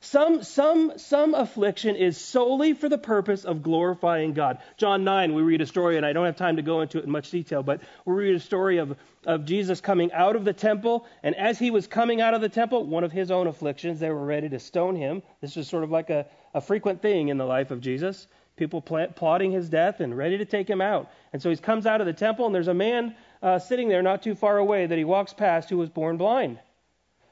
Some, 0.00 0.42
some, 0.42 0.92
some 0.98 1.34
affliction 1.34 1.96
is 1.96 2.16
solely 2.16 2.74
for 2.74 2.88
the 2.88 2.98
purpose 2.98 3.44
of 3.44 3.62
glorifying 3.62 4.34
God. 4.34 4.58
John 4.76 5.04
9, 5.04 5.34
we 5.34 5.42
read 5.42 5.60
a 5.60 5.66
story, 5.66 5.96
and 5.96 6.06
I 6.06 6.12
don't 6.12 6.26
have 6.26 6.36
time 6.36 6.56
to 6.56 6.62
go 6.62 6.80
into 6.80 6.98
it 6.98 7.04
in 7.04 7.10
much 7.10 7.30
detail, 7.30 7.62
but 7.62 7.80
we 8.04 8.14
read 8.14 8.34
a 8.34 8.40
story 8.40 8.78
of, 8.78 8.96
of 9.24 9.44
Jesus 9.44 9.80
coming 9.80 10.12
out 10.12 10.36
of 10.36 10.44
the 10.44 10.52
temple, 10.52 11.06
and 11.22 11.34
as 11.34 11.58
he 11.58 11.70
was 11.70 11.86
coming 11.86 12.20
out 12.20 12.34
of 12.34 12.40
the 12.40 12.48
temple, 12.48 12.84
one 12.84 13.04
of 13.04 13.12
his 13.12 13.30
own 13.30 13.46
afflictions, 13.46 14.00
they 14.00 14.10
were 14.10 14.24
ready 14.24 14.48
to 14.48 14.58
stone 14.58 14.96
him. 14.96 15.22
This 15.40 15.56
was 15.56 15.68
sort 15.68 15.84
of 15.84 15.90
like 15.90 16.10
a, 16.10 16.26
a 16.54 16.60
frequent 16.60 17.02
thing 17.02 17.28
in 17.28 17.38
the 17.38 17.44
life 17.44 17.70
of 17.70 17.80
Jesus. 17.80 18.26
People 18.56 18.82
plotting 18.82 19.52
his 19.52 19.68
death 19.68 20.00
and 20.00 20.16
ready 20.16 20.36
to 20.38 20.44
take 20.44 20.68
him 20.68 20.80
out. 20.80 21.10
And 21.32 21.40
so 21.40 21.48
he 21.48 21.56
comes 21.56 21.86
out 21.86 22.00
of 22.00 22.06
the 22.06 22.12
temple, 22.12 22.46
and 22.46 22.54
there's 22.54 22.68
a 22.68 22.74
man 22.74 23.14
uh, 23.42 23.58
sitting 23.58 23.88
there 23.88 24.02
not 24.02 24.22
too 24.22 24.34
far 24.34 24.58
away 24.58 24.86
that 24.86 24.98
he 24.98 25.04
walks 25.04 25.32
past 25.32 25.70
who 25.70 25.78
was 25.78 25.88
born 25.88 26.16
blind. 26.16 26.58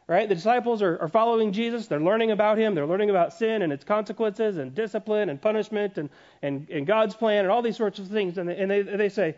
Right? 0.06 0.26
The 0.26 0.34
disciples 0.34 0.80
are, 0.80 0.98
are 1.02 1.08
following 1.08 1.52
Jesus. 1.52 1.86
They're 1.86 2.00
learning 2.00 2.30
about 2.30 2.56
him. 2.56 2.74
They're 2.74 2.86
learning 2.86 3.10
about 3.10 3.34
sin 3.34 3.60
and 3.60 3.70
its 3.70 3.84
consequences 3.84 4.56
and 4.56 4.74
discipline 4.74 5.28
and 5.28 5.40
punishment 5.40 5.98
and, 5.98 6.08
and, 6.40 6.66
and 6.70 6.86
God's 6.86 7.14
plan 7.14 7.44
and 7.44 7.50
all 7.50 7.60
these 7.60 7.76
sorts 7.76 7.98
of 7.98 8.08
things. 8.08 8.38
And, 8.38 8.48
they, 8.48 8.56
and 8.56 8.70
they, 8.70 8.80
they 8.80 9.08
say, 9.10 9.34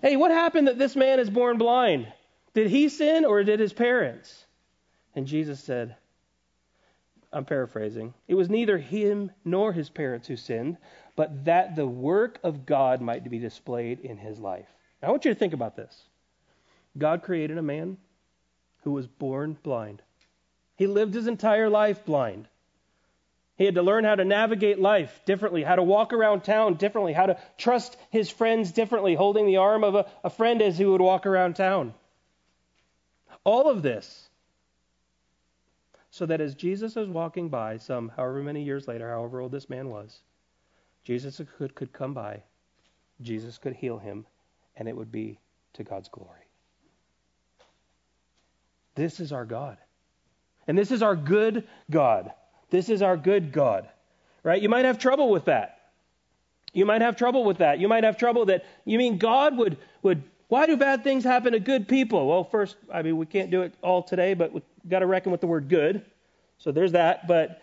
Hey, 0.00 0.16
what 0.16 0.30
happened 0.30 0.68
that 0.68 0.78
this 0.78 0.94
man 0.94 1.18
is 1.18 1.28
born 1.28 1.58
blind? 1.58 2.06
Did 2.54 2.70
he 2.70 2.88
sin 2.88 3.24
or 3.24 3.42
did 3.42 3.58
his 3.58 3.72
parents? 3.72 4.44
And 5.16 5.26
Jesus 5.26 5.58
said, 5.58 5.96
I'm 7.32 7.44
paraphrasing, 7.44 8.14
it 8.26 8.34
was 8.34 8.50
neither 8.50 8.76
him 8.76 9.30
nor 9.44 9.72
his 9.72 9.88
parents 9.88 10.26
who 10.26 10.36
sinned, 10.36 10.78
but 11.14 11.44
that 11.44 11.76
the 11.76 11.86
work 11.86 12.40
of 12.42 12.66
God 12.66 13.00
might 13.00 13.28
be 13.30 13.38
displayed 13.38 14.00
in 14.00 14.16
his 14.16 14.40
life. 14.40 14.66
Now, 15.00 15.08
I 15.08 15.10
want 15.12 15.24
you 15.24 15.32
to 15.32 15.38
think 15.38 15.52
about 15.52 15.76
this. 15.76 16.02
God 16.98 17.22
created 17.22 17.56
a 17.56 17.62
man 17.62 17.98
who 18.82 18.92
was 18.92 19.06
born 19.06 19.56
blind. 19.62 20.02
He 20.76 20.86
lived 20.86 21.14
his 21.14 21.28
entire 21.28 21.68
life 21.68 22.04
blind. 22.04 22.48
He 23.56 23.66
had 23.66 23.74
to 23.74 23.82
learn 23.82 24.04
how 24.04 24.14
to 24.14 24.24
navigate 24.24 24.80
life 24.80 25.20
differently, 25.26 25.62
how 25.62 25.76
to 25.76 25.82
walk 25.82 26.14
around 26.14 26.44
town 26.44 26.74
differently, 26.74 27.12
how 27.12 27.26
to 27.26 27.38
trust 27.58 27.96
his 28.08 28.30
friends 28.30 28.72
differently, 28.72 29.14
holding 29.14 29.46
the 29.46 29.58
arm 29.58 29.84
of 29.84 29.94
a, 29.94 30.06
a 30.24 30.30
friend 30.30 30.62
as 30.62 30.78
he 30.78 30.86
would 30.86 31.02
walk 31.02 31.26
around 31.26 31.56
town. 31.56 31.92
All 33.44 33.68
of 33.68 33.82
this 33.82 34.29
so 36.10 36.26
that 36.26 36.40
as 36.40 36.54
Jesus 36.54 36.96
was 36.96 37.08
walking 37.08 37.48
by, 37.48 37.76
some 37.76 38.10
however 38.16 38.42
many 38.42 38.62
years 38.62 38.88
later, 38.88 39.08
however 39.08 39.40
old 39.40 39.52
this 39.52 39.70
man 39.70 39.88
was, 39.88 40.20
Jesus 41.04 41.40
could, 41.56 41.74
could 41.74 41.92
come 41.92 42.12
by, 42.12 42.42
Jesus 43.20 43.58
could 43.58 43.74
heal 43.74 43.98
him, 43.98 44.26
and 44.76 44.88
it 44.88 44.96
would 44.96 45.12
be 45.12 45.38
to 45.74 45.84
God's 45.84 46.08
glory. 46.08 46.40
This 48.94 49.20
is 49.20 49.32
our 49.32 49.44
God. 49.44 49.78
And 50.66 50.76
this 50.76 50.90
is 50.90 51.02
our 51.02 51.16
good 51.16 51.66
God. 51.90 52.32
This 52.70 52.88
is 52.88 53.02
our 53.02 53.16
good 53.16 53.52
God. 53.52 53.88
Right? 54.42 54.60
You 54.60 54.68
might 54.68 54.84
have 54.84 54.98
trouble 54.98 55.30
with 55.30 55.46
that. 55.46 55.78
You 56.72 56.86
might 56.86 57.00
have 57.00 57.16
trouble 57.16 57.44
with 57.44 57.58
that. 57.58 57.80
You 57.80 57.88
might 57.88 58.04
have 58.04 58.16
trouble 58.16 58.46
that 58.46 58.64
you 58.84 58.98
mean 58.98 59.18
God 59.18 59.56
would 59.56 59.76
would 60.02 60.22
why 60.50 60.66
do 60.66 60.76
bad 60.76 61.04
things 61.04 61.22
happen 61.22 61.52
to 61.52 61.60
good 61.60 61.86
people? 61.86 62.26
Well, 62.26 62.42
first, 62.42 62.76
I 62.92 63.02
mean, 63.02 63.16
we 63.16 63.24
can't 63.24 63.52
do 63.52 63.62
it 63.62 63.72
all 63.82 64.02
today, 64.02 64.34
but 64.34 64.52
we've 64.52 64.64
got 64.88 64.98
to 64.98 65.06
reckon 65.06 65.30
with 65.30 65.40
the 65.40 65.46
word 65.46 65.68
good. 65.68 66.04
So 66.58 66.72
there's 66.72 66.92
that. 66.92 67.28
But 67.28 67.62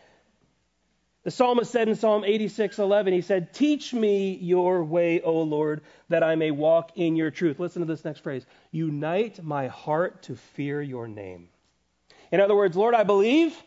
the 1.24 1.32
psalmist 1.32 1.70
said 1.70 1.89
in 1.89 1.96
Psalm 1.96 2.24
86:11, 2.24 3.12
he 3.12 3.20
said, 3.20 3.53
"Teach 3.53 3.94
me 3.94 4.36
your 4.36 4.86
way, 4.86 5.20
O 5.20 5.41
Lord, 5.41 5.82
that 6.08 6.24
I 6.24 6.36
may 6.36 6.51
walk 6.51 6.94
in 6.96 7.17
your 7.17 7.29
truth." 7.29 7.60
Listen 7.60 7.82
to 7.82 7.86
this 7.86 8.06
next 8.06 8.22
phrase. 8.22 8.46
Unite 8.72 9.44
my 9.44 9.67
heart 9.67 10.24
to 10.24 10.38
fear 10.38 10.82
your 10.82 11.10
name. 11.10 11.50
In 12.32 12.39
other 12.39 12.56
words, 12.56 12.77
Lord, 12.77 12.96
I 12.96 13.03
believe. 13.03 13.62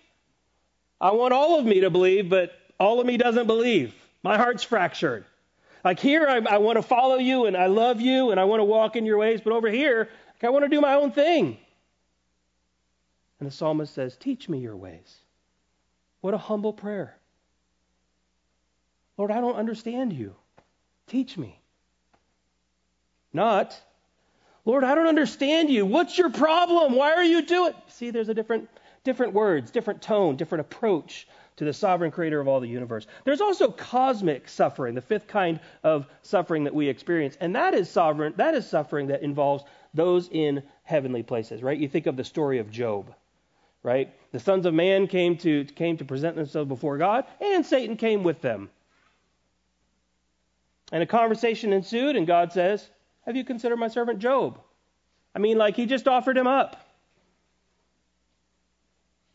I 0.99 1.13
want 1.13 1.35
all 1.35 1.59
of 1.59 1.67
me 1.67 1.81
to 1.81 1.91
believe, 1.91 2.31
but 2.31 2.53
all 2.79 3.01
of 3.01 3.07
me 3.07 3.19
doesn't 3.19 3.47
believe. 3.47 3.95
My 4.23 4.39
heart's 4.39 4.65
fractured. 4.65 5.27
Like 5.85 5.99
here, 5.99 6.27
I, 6.29 6.39
I 6.55 6.59
want 6.59 6.77
to 6.77 6.83
follow 6.83 7.17
you 7.17 7.47
and 7.47 7.57
I 7.57 7.67
love 7.67 8.01
you 8.01 8.31
and 8.31 8.39
I 8.39 8.45
want 8.45 8.61
to 8.61 8.65
walk 8.65 8.97
in 8.97 9.07
your 9.07 9.19
ways, 9.19 9.41
but 9.43 9.53
over 9.53 9.69
here, 9.69 10.09
like 10.35 10.45
I 10.45 10.51
want 10.51 10.65
to 10.65 10.69
do 10.69 10.81
my 10.81 10.95
own 10.95 11.13
thing. 11.13 11.57
And 13.39 13.47
the 13.47 13.53
psalmist 13.53 13.95
says, 13.95 14.17
Teach 14.17 14.49
me 14.49 14.59
your 14.59 14.77
ways. 14.77 15.17
What 16.21 16.35
a 16.35 16.39
humble 16.39 16.73
prayer. 16.73 17.17
Lord, 19.17 19.31
I 19.31 19.41
don't 19.41 19.57
understand 19.57 20.13
you. 20.13 20.35
Teach 21.07 21.37
me. 21.37 21.59
Not, 23.33 23.79
Lord, 24.65 24.85
I 24.85 24.95
don't 24.95 25.07
understand 25.07 25.71
you. 25.71 25.87
What's 25.87 26.19
your 26.19 26.31
problem? 26.31 26.95
Why 26.95 27.13
are 27.13 27.25
you 27.25 27.43
doing? 27.43 27.73
See, 27.89 28.11
there's 28.11 28.29
a 28.29 28.35
different 28.35 28.69
different 29.05 29.33
words, 29.33 29.71
different 29.71 30.03
tone, 30.03 30.37
different 30.37 30.61
approach 30.61 31.27
to 31.61 31.67
the 31.67 31.75
sovereign 31.75 32.11
creator 32.11 32.41
of 32.41 32.49
all 32.49 32.59
the 32.59 32.67
universe. 32.67 33.07
There's 33.25 33.43
also 33.43 33.71
cosmic 33.71 34.49
suffering, 34.49 34.95
the 34.95 35.03
fifth 35.03 35.27
kind 35.29 35.61
of 35.85 36.07
suffering 36.23 36.65
that 36.65 36.75
we 36.75 36.89
experience, 36.89 37.37
and 37.39 37.55
that 37.55 37.75
is 37.75 37.91
sovereign, 37.91 38.33
that 38.39 38.55
is 38.55 38.67
suffering 38.67 39.09
that 39.09 39.23
involves 39.23 39.63
those 39.93 40.31
in 40.33 40.63
heavenly 40.85 41.23
places, 41.23 41.63
right? 41.63 41.77
You 41.77 41.87
think 41.87 42.07
of 42.07 42.17
the 42.17 42.25
story 42.25 42.61
of 42.61 42.71
Job, 42.71 43.15
right? 43.83 44.11
The 44.33 44.41
sons 44.41 44.65
of 44.65 44.73
man 44.73 45.07
came 45.07 45.37
to 45.39 45.67
came 45.67 45.99
to 45.99 46.05
present 46.07 46.35
themselves 46.35 46.67
before 46.67 46.97
God, 46.97 47.27
and 47.43 47.67
Satan 47.67 47.99
came 47.99 48.23
with 48.23 48.41
them. 48.41 48.71
And 50.93 51.03
a 51.03 51.07
conversation 51.07 51.75
ensued, 51.75 52.17
and 52.17 52.27
God 52.27 52.55
says, 52.55 52.89
Have 53.27 53.37
you 53.37 53.45
considered 53.45 53.77
my 53.77 53.89
servant 53.89 54.19
Job? 54.19 54.59
I 55.35 55.41
mean, 55.41 55.59
like 55.59 55.77
he 55.77 55.85
just 55.85 56.09
offered 56.09 56.39
him 56.39 56.47
up. 56.47 56.83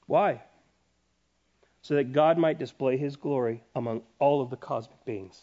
Why? 0.07 0.41
So 1.85 1.93
that 1.93 2.13
God 2.13 2.39
might 2.39 2.57
display 2.57 2.97
his 2.97 3.15
glory 3.15 3.61
among 3.75 4.01
all 4.17 4.41
of 4.41 4.49
the 4.49 4.55
cosmic 4.55 5.05
beings. 5.05 5.39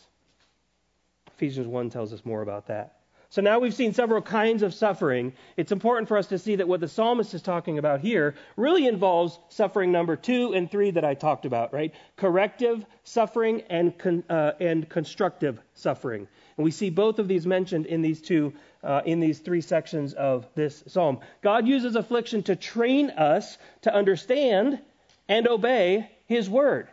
Ephesians 1.37 1.68
1 1.68 1.90
tells 1.90 2.12
us 2.12 2.25
more 2.25 2.42
about 2.42 2.66
that. 2.66 2.96
So 3.30 3.42
now 3.42 3.61
we've 3.61 3.72
seen 3.72 3.94
several 3.94 4.20
kinds 4.20 4.64
of 4.64 4.75
suffering. 4.75 5.34
It's 5.56 5.70
important 5.70 6.08
for 6.08 6.16
us 6.16 6.26
to 6.26 6.40
see 6.40 6.56
that 6.56 6.66
what 6.66 6.80
the 6.80 6.88
psalmist 6.88 7.32
is 7.34 7.42
talking 7.42 7.78
about 7.78 8.00
here 8.00 8.34
really 8.56 8.88
involves 8.88 9.38
suffering 9.50 9.92
number 9.92 10.16
two 10.16 10.52
and 10.52 10.68
three 10.68 10.90
that 10.90 11.04
I 11.04 11.14
talked 11.14 11.46
about, 11.46 11.72
right? 11.72 11.94
Corrective 12.16 12.84
suffering 13.04 13.62
and 13.70 13.96
con, 13.96 14.25
uh, 14.28 14.54
and 14.58 14.88
constructive 14.88 15.61
suffering. 15.75 16.26
And 16.56 16.64
we 16.64 16.72
see 16.72 16.90
both 16.90 17.20
of 17.20 17.28
these 17.28 17.46
mentioned 17.46 17.87
in 17.87 18.02
these 18.02 18.20
two 18.20 18.52
uh, 18.82 19.02
in 19.06 19.20
these 19.20 19.38
three 19.38 19.61
sections 19.61 20.12
of 20.12 20.49
this 20.56 20.82
psalm. 20.88 21.20
God 21.40 21.68
uses 21.68 21.94
affliction 21.94 22.42
to 22.42 22.56
train 22.56 23.11
us 23.11 23.58
to 23.82 23.94
understand 23.94 24.80
and 25.28 25.46
obey 25.46 26.11
His 26.32 26.48
word. 26.48 26.88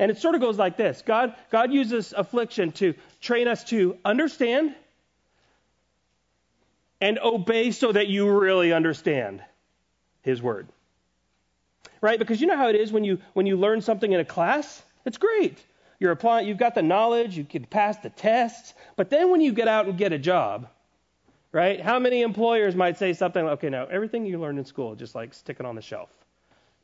And 0.00 0.10
it 0.10 0.18
sort 0.18 0.34
of 0.34 0.40
goes 0.40 0.58
like 0.58 0.76
this 0.76 1.02
God, 1.02 1.34
God 1.50 1.72
uses 1.72 2.12
affliction 2.16 2.72
to 2.72 2.94
train 3.20 3.48
us 3.48 3.64
to 3.64 3.96
understand 4.04 4.74
and 7.00 7.18
obey 7.18 7.70
so 7.70 7.92
that 7.92 8.08
you 8.08 8.28
really 8.30 8.72
understand 8.72 9.42
his 10.22 10.42
word. 10.42 10.68
Right? 12.00 12.18
Because 12.18 12.40
you 12.40 12.46
know 12.46 12.56
how 12.56 12.68
it 12.68 12.76
is 12.76 12.90
when 12.90 13.04
you 13.04 13.18
when 13.34 13.46
you 13.46 13.56
learn 13.56 13.82
something 13.82 14.10
in 14.10 14.20
a 14.20 14.24
class? 14.24 14.82
It's 15.04 15.18
great. 15.18 15.58
You're 15.98 16.12
applying 16.12 16.48
you've 16.48 16.58
got 16.58 16.74
the 16.74 16.82
knowledge, 16.82 17.36
you 17.36 17.44
can 17.44 17.64
pass 17.64 17.98
the 17.98 18.08
tests, 18.08 18.72
but 18.96 19.10
then 19.10 19.30
when 19.30 19.42
you 19.42 19.52
get 19.52 19.68
out 19.68 19.86
and 19.86 19.98
get 19.98 20.14
a 20.14 20.18
job, 20.18 20.66
right? 21.52 21.78
How 21.78 21.98
many 21.98 22.22
employers 22.22 22.74
might 22.74 22.96
say 22.96 23.12
something 23.12 23.44
like, 23.44 23.54
okay, 23.54 23.68
now 23.68 23.84
everything 23.84 24.24
you 24.24 24.40
learned 24.40 24.58
in 24.58 24.64
school, 24.64 24.94
just 24.94 25.14
like 25.14 25.34
stick 25.34 25.58
it 25.60 25.66
on 25.66 25.74
the 25.74 25.82
shelf. 25.82 26.08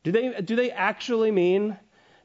Do 0.02 0.12
they 0.12 0.38
do 0.42 0.54
they 0.54 0.70
actually 0.70 1.30
mean 1.30 1.78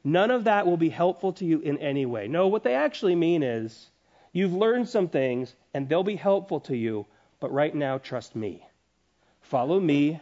none 0.04 0.30
of 0.30 0.44
that 0.44 0.66
will 0.66 0.76
be 0.76 0.88
helpful 0.88 1.32
to 1.34 1.44
you 1.44 1.60
in 1.60 1.78
any 1.78 2.06
way? 2.06 2.28
No, 2.28 2.48
what 2.48 2.62
they 2.62 2.74
actually 2.74 3.14
mean 3.14 3.42
is 3.42 3.90
you've 4.32 4.54
learned 4.54 4.88
some 4.88 5.08
things 5.08 5.54
and 5.74 5.88
they'll 5.88 6.02
be 6.02 6.16
helpful 6.16 6.60
to 6.60 6.76
you, 6.76 7.06
but 7.40 7.52
right 7.52 7.74
now, 7.74 7.98
trust 7.98 8.36
me. 8.36 8.66
Follow 9.40 9.80
me. 9.80 10.20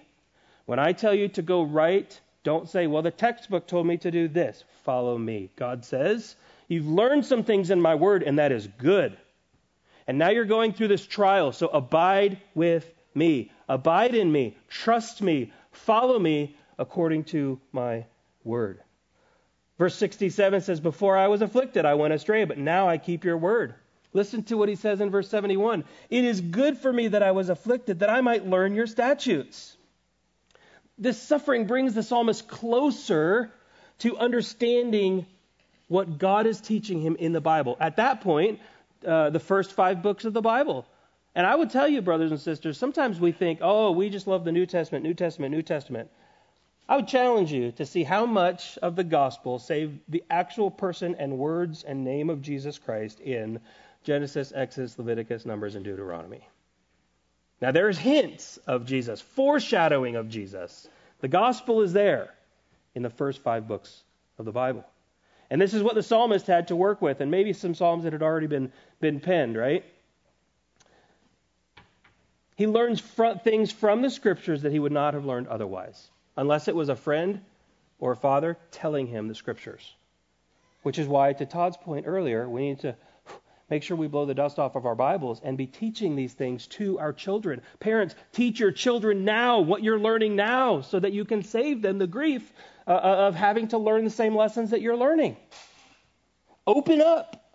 When 0.66 0.78
I 0.78 0.92
tell 0.92 1.14
you 1.14 1.28
to 1.28 1.42
go 1.42 1.62
right, 1.62 2.20
don't 2.42 2.68
say, 2.68 2.86
well, 2.86 3.02
the 3.02 3.10
textbook 3.10 3.66
told 3.66 3.86
me 3.86 3.96
to 3.98 4.10
do 4.10 4.28
this. 4.28 4.64
Follow 4.84 5.18
me. 5.18 5.50
God 5.56 5.84
says, 5.84 6.36
You've 6.68 6.86
learned 6.86 7.26
some 7.26 7.42
things 7.42 7.70
in 7.70 7.80
my 7.80 7.96
word, 7.96 8.22
and 8.22 8.38
that 8.38 8.52
is 8.52 8.68
good. 8.78 9.16
And 10.06 10.18
now 10.18 10.30
you're 10.30 10.44
going 10.44 10.72
through 10.72 10.88
this 10.88 11.04
trial, 11.04 11.50
so 11.50 11.66
abide 11.66 12.38
with 12.54 12.88
me. 13.12 13.50
Abide 13.68 14.14
in 14.14 14.30
me. 14.30 14.56
Trust 14.68 15.20
me. 15.20 15.52
Follow 15.72 16.18
me 16.18 16.56
according 16.78 17.24
to 17.24 17.60
my 17.72 18.06
word. 18.44 18.80
Verse 19.80 19.94
67 19.94 20.60
says, 20.60 20.78
Before 20.78 21.16
I 21.16 21.28
was 21.28 21.40
afflicted, 21.40 21.86
I 21.86 21.94
went 21.94 22.12
astray, 22.12 22.44
but 22.44 22.58
now 22.58 22.86
I 22.86 22.98
keep 22.98 23.24
your 23.24 23.38
word. 23.38 23.74
Listen 24.12 24.42
to 24.42 24.58
what 24.58 24.68
he 24.68 24.74
says 24.74 25.00
in 25.00 25.08
verse 25.08 25.30
71 25.30 25.84
It 26.10 26.22
is 26.22 26.38
good 26.42 26.76
for 26.76 26.92
me 26.92 27.08
that 27.08 27.22
I 27.22 27.30
was 27.30 27.48
afflicted, 27.48 28.00
that 28.00 28.10
I 28.10 28.20
might 28.20 28.46
learn 28.46 28.74
your 28.74 28.86
statutes. 28.86 29.74
This 30.98 31.18
suffering 31.18 31.66
brings 31.66 31.94
the 31.94 32.02
psalmist 32.02 32.46
closer 32.46 33.50
to 34.00 34.18
understanding 34.18 35.24
what 35.88 36.18
God 36.18 36.46
is 36.46 36.60
teaching 36.60 37.00
him 37.00 37.16
in 37.16 37.32
the 37.32 37.40
Bible. 37.40 37.78
At 37.80 37.96
that 37.96 38.20
point, 38.20 38.60
uh, 39.06 39.30
the 39.30 39.40
first 39.40 39.72
five 39.72 40.02
books 40.02 40.26
of 40.26 40.34
the 40.34 40.42
Bible. 40.42 40.84
And 41.34 41.46
I 41.46 41.56
would 41.56 41.70
tell 41.70 41.88
you, 41.88 42.02
brothers 42.02 42.32
and 42.32 42.40
sisters, 42.40 42.76
sometimes 42.76 43.18
we 43.18 43.32
think, 43.32 43.60
oh, 43.62 43.92
we 43.92 44.10
just 44.10 44.26
love 44.26 44.44
the 44.44 44.52
New 44.52 44.66
Testament, 44.66 45.06
New 45.06 45.14
Testament, 45.14 45.54
New 45.54 45.62
Testament. 45.62 46.10
I 46.90 46.96
would 46.96 47.06
challenge 47.06 47.52
you 47.52 47.70
to 47.72 47.86
see 47.86 48.02
how 48.02 48.26
much 48.26 48.76
of 48.78 48.96
the 48.96 49.04
gospel, 49.04 49.60
save 49.60 49.96
the 50.08 50.24
actual 50.28 50.72
person 50.72 51.14
and 51.20 51.38
words 51.38 51.84
and 51.84 52.02
name 52.02 52.28
of 52.28 52.42
Jesus 52.42 52.78
Christ, 52.78 53.20
in 53.20 53.60
Genesis, 54.02 54.52
Exodus, 54.52 54.98
Leviticus, 54.98 55.46
Numbers, 55.46 55.76
and 55.76 55.84
Deuteronomy. 55.84 56.44
Now, 57.62 57.70
there's 57.70 57.96
hints 57.96 58.56
of 58.66 58.86
Jesus, 58.86 59.20
foreshadowing 59.20 60.16
of 60.16 60.28
Jesus. 60.28 60.88
The 61.20 61.28
gospel 61.28 61.82
is 61.82 61.92
there 61.92 62.34
in 62.96 63.04
the 63.04 63.10
first 63.10 63.40
five 63.40 63.68
books 63.68 64.02
of 64.36 64.44
the 64.44 64.50
Bible. 64.50 64.84
And 65.48 65.60
this 65.60 65.74
is 65.74 65.84
what 65.84 65.94
the 65.94 66.02
psalmist 66.02 66.48
had 66.48 66.68
to 66.68 66.76
work 66.76 67.00
with, 67.00 67.20
and 67.20 67.30
maybe 67.30 67.52
some 67.52 67.76
psalms 67.76 68.02
that 68.02 68.12
had 68.12 68.22
already 68.22 68.48
been, 68.48 68.72
been 68.98 69.20
penned, 69.20 69.56
right? 69.56 69.84
He 72.56 72.66
learns 72.66 72.98
fr- 72.98 73.38
things 73.44 73.70
from 73.70 74.02
the 74.02 74.10
scriptures 74.10 74.62
that 74.62 74.72
he 74.72 74.80
would 74.80 74.90
not 74.90 75.14
have 75.14 75.24
learned 75.24 75.46
otherwise, 75.46 76.10
unless 76.40 76.68
it 76.68 76.74
was 76.74 76.88
a 76.88 76.96
friend 76.96 77.42
or 77.98 78.12
a 78.12 78.16
father 78.16 78.56
telling 78.70 79.06
him 79.06 79.28
the 79.28 79.34
scriptures. 79.34 79.94
Which 80.82 80.98
is 80.98 81.06
why, 81.06 81.34
to 81.34 81.44
Todd's 81.44 81.76
point 81.76 82.06
earlier, 82.08 82.48
we 82.48 82.62
need 82.62 82.80
to 82.80 82.96
make 83.68 83.82
sure 83.82 83.94
we 83.94 84.08
blow 84.08 84.24
the 84.24 84.32
dust 84.32 84.58
off 84.58 84.74
of 84.74 84.86
our 84.86 84.94
Bibles 84.94 85.42
and 85.44 85.58
be 85.58 85.66
teaching 85.66 86.16
these 86.16 86.32
things 86.32 86.66
to 86.68 86.98
our 86.98 87.12
children. 87.12 87.60
Parents, 87.78 88.14
teach 88.32 88.58
your 88.58 88.72
children 88.72 89.26
now 89.26 89.60
what 89.60 89.82
you're 89.82 90.00
learning 90.00 90.34
now 90.34 90.80
so 90.80 90.98
that 90.98 91.12
you 91.12 91.26
can 91.26 91.42
save 91.42 91.82
them 91.82 91.98
the 91.98 92.06
grief 92.06 92.50
uh, 92.86 92.92
uh, 92.92 93.28
of 93.28 93.34
having 93.34 93.68
to 93.68 93.78
learn 93.78 94.04
the 94.04 94.10
same 94.10 94.34
lessons 94.34 94.70
that 94.70 94.80
you're 94.80 94.96
learning. 94.96 95.36
Open 96.66 97.02
up 97.02 97.52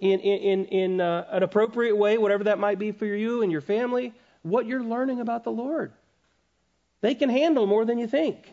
in, 0.00 0.18
in, 0.20 0.64
in 0.64 1.00
uh, 1.02 1.26
an 1.30 1.42
appropriate 1.42 1.94
way, 1.94 2.16
whatever 2.16 2.44
that 2.44 2.58
might 2.58 2.78
be 2.78 2.90
for 2.90 3.04
you 3.04 3.42
and 3.42 3.52
your 3.52 3.60
family, 3.60 4.14
what 4.40 4.64
you're 4.64 4.82
learning 4.82 5.20
about 5.20 5.44
the 5.44 5.52
Lord. 5.52 5.92
They 7.00 7.14
can 7.14 7.28
handle 7.28 7.66
more 7.66 7.84
than 7.84 7.98
you 7.98 8.06
think. 8.06 8.52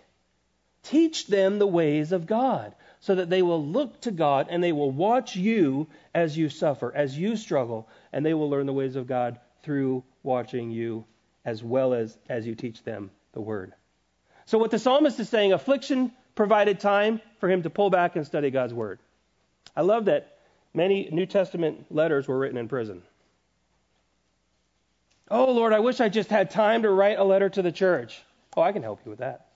Teach 0.84 1.28
them 1.28 1.58
the 1.58 1.68
ways 1.68 2.12
of 2.12 2.28
God 2.28 2.76
so 3.00 3.16
that 3.16 3.30
they 3.30 3.42
will 3.42 3.64
look 3.64 4.02
to 4.02 4.12
God 4.12 4.48
and 4.50 4.64
they 4.64 4.72
will 4.72 4.92
watch 4.92 5.36
you 5.36 5.88
as 6.14 6.38
you 6.38 6.50
suffer, 6.50 6.92
as 6.94 7.18
you 7.18 7.38
struggle, 7.38 7.88
and 8.14 8.26
they 8.26 8.34
will 8.34 8.50
learn 8.50 8.68
the 8.68 8.74
ways 8.74 8.96
of 8.96 9.08
God 9.08 9.40
through 9.64 10.04
watching 10.24 10.72
you 10.72 11.06
as 11.44 11.64
well 11.64 11.94
as 11.94 12.18
as 12.30 12.46
you 12.46 12.56
teach 12.56 12.84
them 12.84 13.12
the 13.34 13.42
word. 13.42 13.74
So 14.46 14.58
what 14.58 14.72
the 14.72 14.80
psalmist 14.80 15.20
is 15.20 15.30
saying, 15.30 15.54
affliction 15.54 16.12
provided 16.36 16.80
time 16.80 17.22
for 17.40 17.50
him 17.50 17.64
to 17.64 17.70
pull 17.70 17.90
back 17.90 18.16
and 18.16 18.26
study 18.26 18.52
God's 18.52 18.74
word. 18.74 19.00
I 19.76 19.82
love 19.82 20.06
that 20.06 20.38
many 20.74 21.10
New 21.12 21.26
Testament 21.26 21.86
letters 21.90 22.28
were 22.28 22.38
written 22.38 22.58
in 22.58 22.68
prison. 22.68 23.02
Oh 25.30 25.52
Lord, 25.52 25.74
I 25.74 25.80
wish 25.80 26.00
I 26.00 26.10
just 26.10 26.30
had 26.30 26.52
time 26.52 26.84
to 26.84 26.90
write 26.90 27.18
a 27.18 27.24
letter 27.24 27.50
to 27.50 27.62
the 27.62 27.72
church. 27.72 28.22
Oh, 28.56 28.62
I 28.62 28.72
can 28.72 28.84
help 28.84 29.02
you 29.06 29.10
with 29.10 29.20
that. 29.20 29.48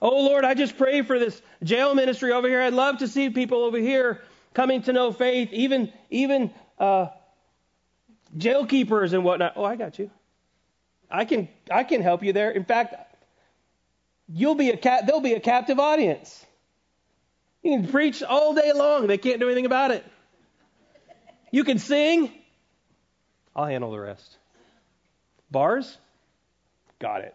Oh 0.00 0.22
Lord, 0.22 0.44
I 0.44 0.54
just 0.54 0.76
pray 0.76 1.02
for 1.02 1.18
this 1.18 1.40
jail 1.62 1.94
ministry 1.94 2.32
over 2.32 2.48
here. 2.48 2.60
I'd 2.62 2.72
love 2.72 2.98
to 2.98 3.08
see 3.08 3.30
people 3.30 3.64
over 3.64 3.78
here 3.78 4.22
coming 4.54 4.82
to 4.82 4.92
know 4.92 5.12
faith, 5.12 5.52
even 5.52 5.92
even 6.10 6.52
uh, 6.78 7.08
jail 8.36 8.66
keepers 8.66 9.12
and 9.12 9.24
whatnot. 9.24 9.54
Oh, 9.56 9.64
I 9.64 9.76
got 9.76 9.98
you. 9.98 10.10
I 11.10 11.24
can 11.24 11.48
I 11.70 11.82
can 11.82 12.02
help 12.02 12.22
you 12.22 12.32
there. 12.32 12.50
In 12.50 12.64
fact, 12.64 12.94
you'll 14.28 14.54
be 14.54 14.70
a 14.70 14.76
cat. 14.76 15.06
There'll 15.06 15.20
be 15.20 15.34
a 15.34 15.40
captive 15.40 15.80
audience. 15.80 16.44
You 17.62 17.76
can 17.76 17.88
preach 17.88 18.22
all 18.22 18.54
day 18.54 18.72
long. 18.72 19.08
They 19.08 19.18
can't 19.18 19.40
do 19.40 19.46
anything 19.46 19.66
about 19.66 19.90
it. 19.90 20.04
You 21.50 21.64
can 21.64 21.78
sing. 21.78 22.32
I'll 23.54 23.66
handle 23.66 23.90
the 23.90 24.00
rest. 24.00 24.36
Bars? 25.50 25.98
Got 26.98 27.22
it. 27.22 27.34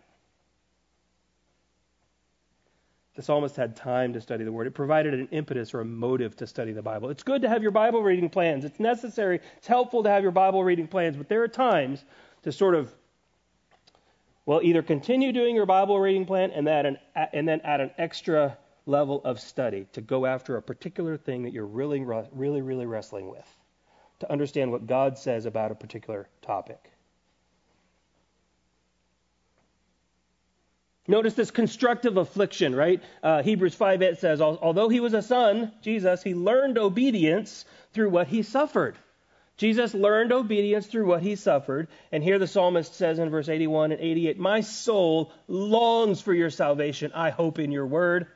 the 3.16 3.22
psalmist 3.22 3.56
had 3.56 3.76
time 3.76 4.14
to 4.14 4.22
study 4.22 4.44
the 4.44 4.52
word. 4.52 4.66
It 4.66 4.74
provided 4.74 5.14
an 5.14 5.28
impetus 5.32 5.74
or 5.74 5.82
a 5.82 5.86
motive 5.86 6.36
to 6.38 6.48
study 6.48 6.72
the 6.72 6.82
Bible. 6.82 7.10
It's 7.10 7.24
good 7.24 7.44
to 7.44 7.50
have 7.50 7.62
your 7.62 7.72
Bible 7.72 8.02
reading 8.02 8.30
plans. 8.30 8.66
It's 8.66 8.80
necessary. 8.80 9.40
It's 9.58 9.68
helpful 9.68 10.04
to 10.04 10.10
have 10.10 10.24
your 10.24 10.32
Bible 10.32 10.64
reading 10.64 10.88
plans, 10.88 11.16
but 11.16 11.30
there 11.30 11.44
are 11.44 11.48
times 11.48 12.04
to 12.44 12.52
sort 12.52 12.76
of 12.76 12.94
well, 14.46 14.62
either 14.62 14.82
continue 14.82 15.32
doing 15.32 15.56
your 15.56 15.66
Bible 15.66 15.98
reading 15.98 16.26
plan 16.26 16.52
and, 16.52 16.68
an, 16.68 16.98
and 17.16 17.48
then 17.48 17.62
add 17.64 17.80
an 17.80 17.92
extra 17.98 18.58
level 18.86 19.22
of 19.24 19.40
study 19.40 19.88
to 19.94 20.02
go 20.02 20.26
after 20.26 20.58
a 20.58 20.62
particular 20.62 21.16
thing 21.16 21.44
that 21.44 21.54
you're 21.54 21.66
really, 21.66 22.02
really, 22.02 22.62
really 22.62 22.86
wrestling 22.86 23.30
with, 23.30 23.48
to 24.20 24.32
understand 24.32 24.72
what 24.72 24.88
God 24.88 25.18
says 25.18 25.46
about 25.46 25.72
a 25.72 25.76
particular 25.76 26.28
topic. 26.42 26.80
Notice 31.08 31.34
this 31.34 31.52
constructive 31.52 32.16
affliction, 32.16 32.74
right? 32.74 33.04
Uh, 33.22 33.44
Hebrews 33.44 33.76
5 33.76 34.02
8 34.02 34.18
says, 34.20 34.40
Although 34.40 34.88
he 34.88 35.02
was 35.02 35.14
a 35.14 35.22
son, 35.22 35.74
Jesus, 35.82 36.24
he 36.24 36.34
learned 36.34 36.78
obedience 36.78 37.66
through 37.94 38.10
what 38.10 38.28
he 38.28 38.42
suffered. 38.42 38.96
Jesus 39.58 39.94
learned 39.94 40.32
obedience 40.32 40.88
through 40.88 41.06
what 41.06 41.22
he 41.22 41.36
suffered. 41.36 41.90
And 42.12 42.24
here 42.24 42.40
the 42.40 42.48
psalmist 42.48 42.96
says 42.96 43.20
in 43.20 43.30
verse 43.30 43.50
81 43.50 43.92
and 43.92 44.02
88, 44.02 44.40
My 44.40 44.62
soul 44.62 45.32
longs 45.48 46.22
for 46.22 46.34
your 46.34 46.50
salvation. 46.50 47.12
I 47.14 47.30
hope 47.30 47.60
in 47.60 47.72
your 47.72 47.86
word. 47.86 48.28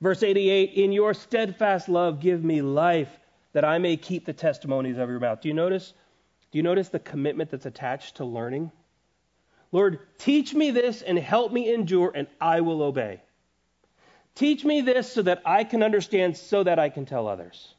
Verse 0.00 0.22
88 0.22 0.72
In 0.72 0.92
your 0.92 1.12
steadfast 1.12 1.88
love, 1.88 2.20
give 2.20 2.42
me 2.42 2.62
life 2.62 3.10
that 3.52 3.64
I 3.64 3.78
may 3.78 3.96
keep 3.96 4.24
the 4.24 4.32
testimonies 4.32 4.98
of 4.98 5.08
your 5.08 5.20
mouth. 5.20 5.40
Do 5.40 5.48
you 5.48 5.54
notice? 5.54 5.92
Do 6.50 6.58
you 6.58 6.62
notice 6.62 6.88
the 6.88 6.98
commitment 6.98 7.50
that's 7.50 7.66
attached 7.66 8.16
to 8.16 8.24
learning? 8.24 8.70
Lord, 9.70 10.00
teach 10.18 10.54
me 10.54 10.70
this 10.70 11.02
and 11.02 11.18
help 11.18 11.52
me 11.52 11.72
endure, 11.72 12.10
and 12.14 12.26
I 12.40 12.62
will 12.62 12.82
obey. 12.82 13.20
Teach 14.34 14.64
me 14.64 14.80
this 14.80 15.12
so 15.12 15.22
that 15.22 15.42
I 15.44 15.64
can 15.64 15.82
understand, 15.82 16.36
so 16.36 16.62
that 16.62 16.78
I 16.78 16.88
can 16.88 17.06
tell 17.06 17.26
others. 17.26 17.74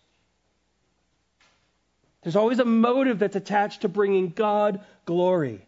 There's 2.21 2.35
always 2.35 2.59
a 2.59 2.65
motive 2.65 3.19
that's 3.19 3.35
attached 3.35 3.81
to 3.81 3.89
bringing 3.89 4.29
God 4.29 4.81
glory. 5.05 5.65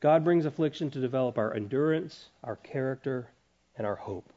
God 0.00 0.24
brings 0.24 0.46
affliction 0.46 0.90
to 0.92 1.00
develop 1.00 1.36
our 1.36 1.54
endurance, 1.54 2.30
our 2.42 2.56
character, 2.56 3.28
and 3.76 3.86
our 3.86 3.96
hope. 3.96 4.32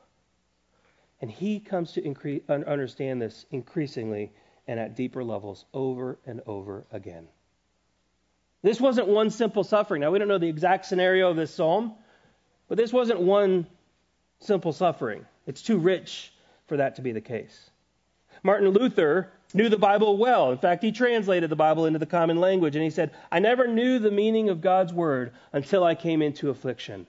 And 1.24 1.32
He 1.32 1.62
comes 1.62 1.94
to 1.94 2.06
increase, 2.06 2.42
understand 2.50 3.22
this 3.22 3.46
increasingly 3.50 4.34
and 4.68 4.78
at 4.78 4.98
deeper 4.98 5.24
levels 5.24 5.64
over 5.74 6.20
and 6.26 6.42
over 6.46 6.86
again. 6.92 7.30
This 8.62 8.82
wasn't 8.82 9.08
one 9.08 9.30
simple 9.30 9.64
suffering. 9.64 10.02
Now, 10.02 10.12
we 10.12 10.20
don't 10.20 10.28
know 10.28 10.38
the 10.38 10.50
exact 10.50 10.86
scenario 10.86 11.30
of 11.30 11.38
this 11.38 11.56
psalm, 11.56 11.94
but 12.68 12.78
this 12.78 12.92
wasn't 12.92 13.22
one 13.22 13.68
simple 14.42 14.74
suffering. 14.74 15.26
It's 15.48 15.62
too 15.62 15.78
rich 15.78 16.34
for 16.68 16.76
that 16.76 16.98
to 16.98 17.02
be 17.02 17.14
the 17.14 17.22
case. 17.22 17.70
Martin 18.44 18.68
Luther 18.72 19.32
knew 19.54 19.70
the 19.70 19.78
Bible 19.78 20.18
well. 20.18 20.52
In 20.52 20.58
fact, 20.58 20.84
he 20.84 20.92
translated 20.92 21.50
the 21.50 21.56
Bible 21.56 21.86
into 21.86 22.00
the 22.00 22.06
common 22.06 22.42
language, 22.42 22.76
and 22.76 22.84
he 22.84 22.90
said, 22.90 23.12
I 23.32 23.40
never 23.40 23.66
knew 23.66 23.98
the 23.98 24.12
meaning 24.12 24.50
of 24.50 24.60
God's 24.60 24.92
word 24.92 25.32
until 25.54 25.86
I 25.86 25.96
came 25.96 26.22
into 26.22 26.50
affliction. 26.50 27.08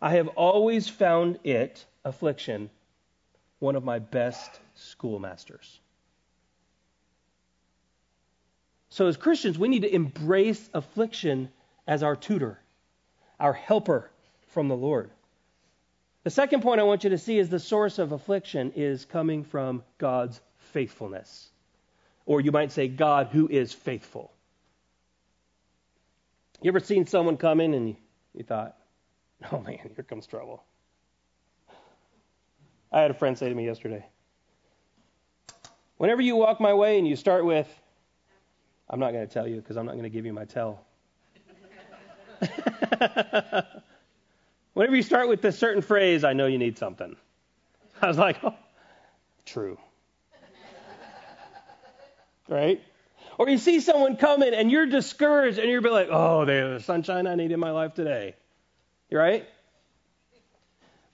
I 0.00 0.10
have 0.10 0.28
always 0.28 0.88
found 0.88 1.40
it, 1.42 1.84
affliction, 2.04 2.70
one 3.58 3.76
of 3.76 3.84
my 3.84 3.98
best 3.98 4.60
schoolmasters. 4.74 5.80
So, 8.90 9.06
as 9.06 9.16
Christians, 9.16 9.58
we 9.58 9.68
need 9.68 9.82
to 9.82 9.94
embrace 9.94 10.68
affliction 10.72 11.50
as 11.86 12.02
our 12.02 12.16
tutor, 12.16 12.58
our 13.38 13.52
helper 13.52 14.10
from 14.48 14.68
the 14.68 14.76
Lord. 14.76 15.10
The 16.24 16.30
second 16.30 16.62
point 16.62 16.80
I 16.80 16.84
want 16.84 17.04
you 17.04 17.10
to 17.10 17.18
see 17.18 17.38
is 17.38 17.48
the 17.48 17.58
source 17.58 17.98
of 17.98 18.12
affliction 18.12 18.72
is 18.76 19.04
coming 19.04 19.44
from 19.44 19.82
God's 19.98 20.40
faithfulness. 20.72 21.48
Or 22.26 22.40
you 22.40 22.52
might 22.52 22.72
say, 22.72 22.88
God 22.88 23.28
who 23.28 23.48
is 23.48 23.72
faithful. 23.72 24.32
You 26.60 26.70
ever 26.70 26.80
seen 26.80 27.06
someone 27.06 27.36
come 27.36 27.60
in 27.60 27.72
and 27.72 27.88
you, 27.88 27.96
you 28.34 28.44
thought, 28.44 28.76
oh 29.52 29.60
man, 29.60 29.90
here 29.94 30.04
comes 30.04 30.26
trouble? 30.26 30.62
I 32.90 33.00
had 33.00 33.10
a 33.10 33.14
friend 33.14 33.36
say 33.36 33.48
to 33.48 33.54
me 33.54 33.66
yesterday, 33.66 34.06
whenever 35.96 36.22
you 36.22 36.36
walk 36.36 36.60
my 36.60 36.74
way 36.74 36.98
and 36.98 37.06
you 37.06 37.16
start 37.16 37.44
with, 37.44 37.68
I'm 38.88 39.00
not 39.00 39.12
going 39.12 39.26
to 39.26 39.32
tell 39.32 39.46
you 39.46 39.56
because 39.56 39.76
I'm 39.76 39.86
not 39.86 39.92
going 39.92 40.04
to 40.04 40.10
give 40.10 40.24
you 40.24 40.32
my 40.32 40.44
tell. 40.44 40.84
whenever 44.72 44.96
you 44.96 45.02
start 45.02 45.28
with 45.28 45.42
this 45.42 45.58
certain 45.58 45.82
phrase, 45.82 46.24
I 46.24 46.32
know 46.32 46.46
you 46.46 46.58
need 46.58 46.78
something. 46.78 47.16
I 48.00 48.08
was 48.08 48.16
like, 48.16 48.42
oh, 48.42 48.54
true 49.44 49.78
right? 52.48 52.82
Or 53.36 53.48
you 53.48 53.58
see 53.58 53.80
someone 53.80 54.16
coming 54.16 54.54
and 54.54 54.70
you're 54.70 54.86
discouraged 54.86 55.58
and 55.58 55.70
you're 55.70 55.80
like, 55.80 56.08
oh, 56.10 56.44
there's 56.44 56.80
the 56.80 56.84
sunshine 56.84 57.26
I 57.26 57.34
need 57.36 57.52
in 57.52 57.60
my 57.60 57.70
life 57.70 57.94
today. 57.94 58.34
You 59.10 59.18
right? 59.18 59.46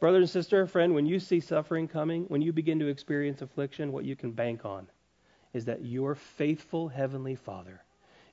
Brother 0.05 0.19
and 0.19 0.29
sister, 0.29 0.67
friend, 0.67 0.93
when 0.93 1.07
you 1.07 1.19
see 1.19 1.41
suffering 1.41 1.89
coming, 1.89 2.25
when 2.25 2.43
you 2.43 2.53
begin 2.53 2.79
to 2.81 2.89
experience 2.89 3.41
affliction, 3.41 3.91
what 3.91 4.05
you 4.05 4.15
can 4.15 4.33
bank 4.33 4.67
on 4.67 4.87
is 5.55 5.65
that 5.65 5.83
your 5.83 6.15
faithful 6.15 6.89
Heavenly 6.89 7.37
Father 7.37 7.83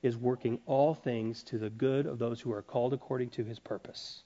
is 0.02 0.14
working 0.14 0.60
all 0.66 0.92
things 0.92 1.42
to 1.44 1.56
the 1.56 1.70
good 1.70 2.04
of 2.04 2.18
those 2.18 2.42
who 2.42 2.52
are 2.52 2.60
called 2.60 2.92
according 2.92 3.30
to 3.30 3.44
his 3.44 3.58
purpose. 3.58 4.22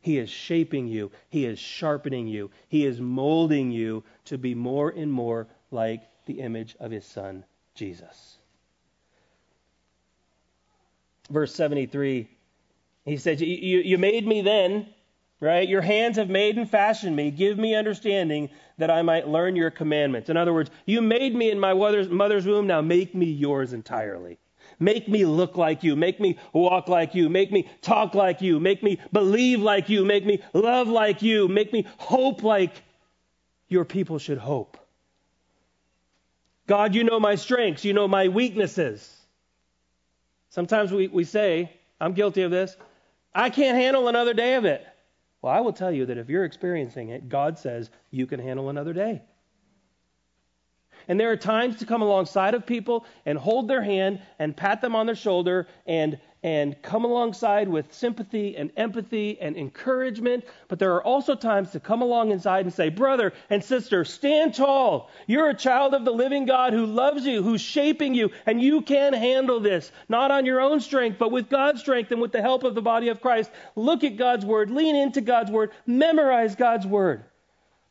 He 0.00 0.18
is 0.18 0.28
shaping 0.28 0.88
you, 0.88 1.12
He 1.28 1.46
is 1.46 1.60
sharpening 1.60 2.26
you, 2.26 2.50
He 2.66 2.84
is 2.84 3.00
molding 3.00 3.70
you 3.70 4.02
to 4.24 4.38
be 4.38 4.56
more 4.56 4.90
and 4.90 5.12
more 5.12 5.46
like 5.70 6.02
the 6.26 6.40
image 6.40 6.74
of 6.80 6.90
his 6.90 7.06
son, 7.06 7.44
Jesus. 7.76 8.38
Verse 11.30 11.54
73, 11.54 12.28
he 13.04 13.16
says, 13.18 13.40
you, 13.40 13.46
you 13.46 13.98
made 13.98 14.26
me 14.26 14.42
then, 14.42 14.88
right? 15.42 15.68
Your 15.68 15.82
hands 15.82 16.18
have 16.18 16.30
made 16.30 16.56
and 16.56 16.70
fashioned 16.70 17.16
me. 17.16 17.32
Give 17.32 17.58
me 17.58 17.74
understanding 17.74 18.48
that 18.78 18.92
I 18.92 19.02
might 19.02 19.26
learn 19.26 19.56
your 19.56 19.72
commandments. 19.72 20.30
In 20.30 20.36
other 20.36 20.52
words, 20.52 20.70
you 20.86 21.02
made 21.02 21.34
me 21.34 21.50
in 21.50 21.58
my 21.58 21.74
mother's 21.74 22.46
womb, 22.46 22.68
now 22.68 22.80
make 22.80 23.12
me 23.12 23.26
yours 23.26 23.72
entirely. 23.72 24.38
Make 24.78 25.08
me 25.08 25.24
look 25.24 25.56
like 25.56 25.82
you. 25.82 25.96
Make 25.96 26.20
me 26.20 26.38
walk 26.52 26.88
like 26.88 27.16
you. 27.16 27.28
Make 27.28 27.50
me 27.50 27.68
talk 27.82 28.14
like 28.14 28.40
you. 28.40 28.60
Make 28.60 28.84
me 28.84 29.00
believe 29.12 29.60
like 29.60 29.88
you. 29.88 30.04
Make 30.04 30.24
me 30.24 30.40
love 30.54 30.86
like 30.86 31.22
you. 31.22 31.48
Make 31.48 31.72
me 31.72 31.86
hope 31.98 32.44
like 32.44 32.80
your 33.68 33.84
people 33.84 34.20
should 34.20 34.38
hope. 34.38 34.78
God, 36.68 36.94
you 36.94 37.02
know 37.02 37.18
my 37.18 37.34
strengths, 37.34 37.84
you 37.84 37.92
know 37.92 38.06
my 38.06 38.28
weaknesses. 38.28 39.12
Sometimes 40.50 40.92
we, 40.92 41.08
we 41.08 41.24
say, 41.24 41.72
I'm 42.00 42.12
guilty 42.12 42.42
of 42.42 42.52
this, 42.52 42.76
I 43.34 43.50
can't 43.50 43.76
handle 43.76 44.06
another 44.06 44.34
day 44.34 44.54
of 44.54 44.64
it. 44.64 44.86
Well, 45.42 45.52
I 45.52 45.60
will 45.60 45.72
tell 45.72 45.90
you 45.90 46.06
that 46.06 46.18
if 46.18 46.28
you're 46.28 46.44
experiencing 46.44 47.08
it, 47.08 47.28
God 47.28 47.58
says 47.58 47.90
you 48.10 48.26
can 48.26 48.38
handle 48.38 48.68
another 48.70 48.92
day. 48.92 49.22
And 51.08 51.18
there 51.18 51.32
are 51.32 51.36
times 51.36 51.78
to 51.78 51.86
come 51.86 52.00
alongside 52.00 52.54
of 52.54 52.64
people 52.64 53.04
and 53.26 53.36
hold 53.36 53.66
their 53.66 53.82
hand 53.82 54.22
and 54.38 54.56
pat 54.56 54.80
them 54.80 54.94
on 54.94 55.06
their 55.06 55.16
shoulder 55.16 55.66
and 55.84 56.20
and 56.42 56.80
come 56.82 57.04
alongside 57.04 57.68
with 57.68 57.92
sympathy 57.92 58.56
and 58.56 58.70
empathy 58.76 59.38
and 59.40 59.56
encouragement. 59.56 60.44
But 60.68 60.78
there 60.78 60.94
are 60.94 61.04
also 61.04 61.34
times 61.34 61.70
to 61.72 61.80
come 61.80 62.02
along 62.02 62.32
inside 62.32 62.64
and 62.64 62.74
say, 62.74 62.88
Brother 62.88 63.32
and 63.48 63.62
sister, 63.62 64.04
stand 64.04 64.54
tall. 64.54 65.10
You're 65.26 65.50
a 65.50 65.54
child 65.54 65.94
of 65.94 66.04
the 66.04 66.12
living 66.12 66.46
God 66.46 66.72
who 66.72 66.86
loves 66.86 67.24
you, 67.24 67.42
who's 67.42 67.60
shaping 67.60 68.14
you, 68.14 68.30
and 68.46 68.60
you 68.60 68.82
can 68.82 69.12
handle 69.12 69.60
this, 69.60 69.92
not 70.08 70.30
on 70.30 70.46
your 70.46 70.60
own 70.60 70.80
strength, 70.80 71.18
but 71.18 71.30
with 71.30 71.48
God's 71.48 71.80
strength 71.80 72.10
and 72.10 72.20
with 72.20 72.32
the 72.32 72.42
help 72.42 72.64
of 72.64 72.74
the 72.74 72.82
body 72.82 73.08
of 73.08 73.20
Christ. 73.20 73.50
Look 73.76 74.04
at 74.04 74.16
God's 74.16 74.44
word, 74.44 74.70
lean 74.70 74.96
into 74.96 75.20
God's 75.20 75.50
word, 75.50 75.70
memorize 75.86 76.56
God's 76.56 76.86
word 76.86 77.24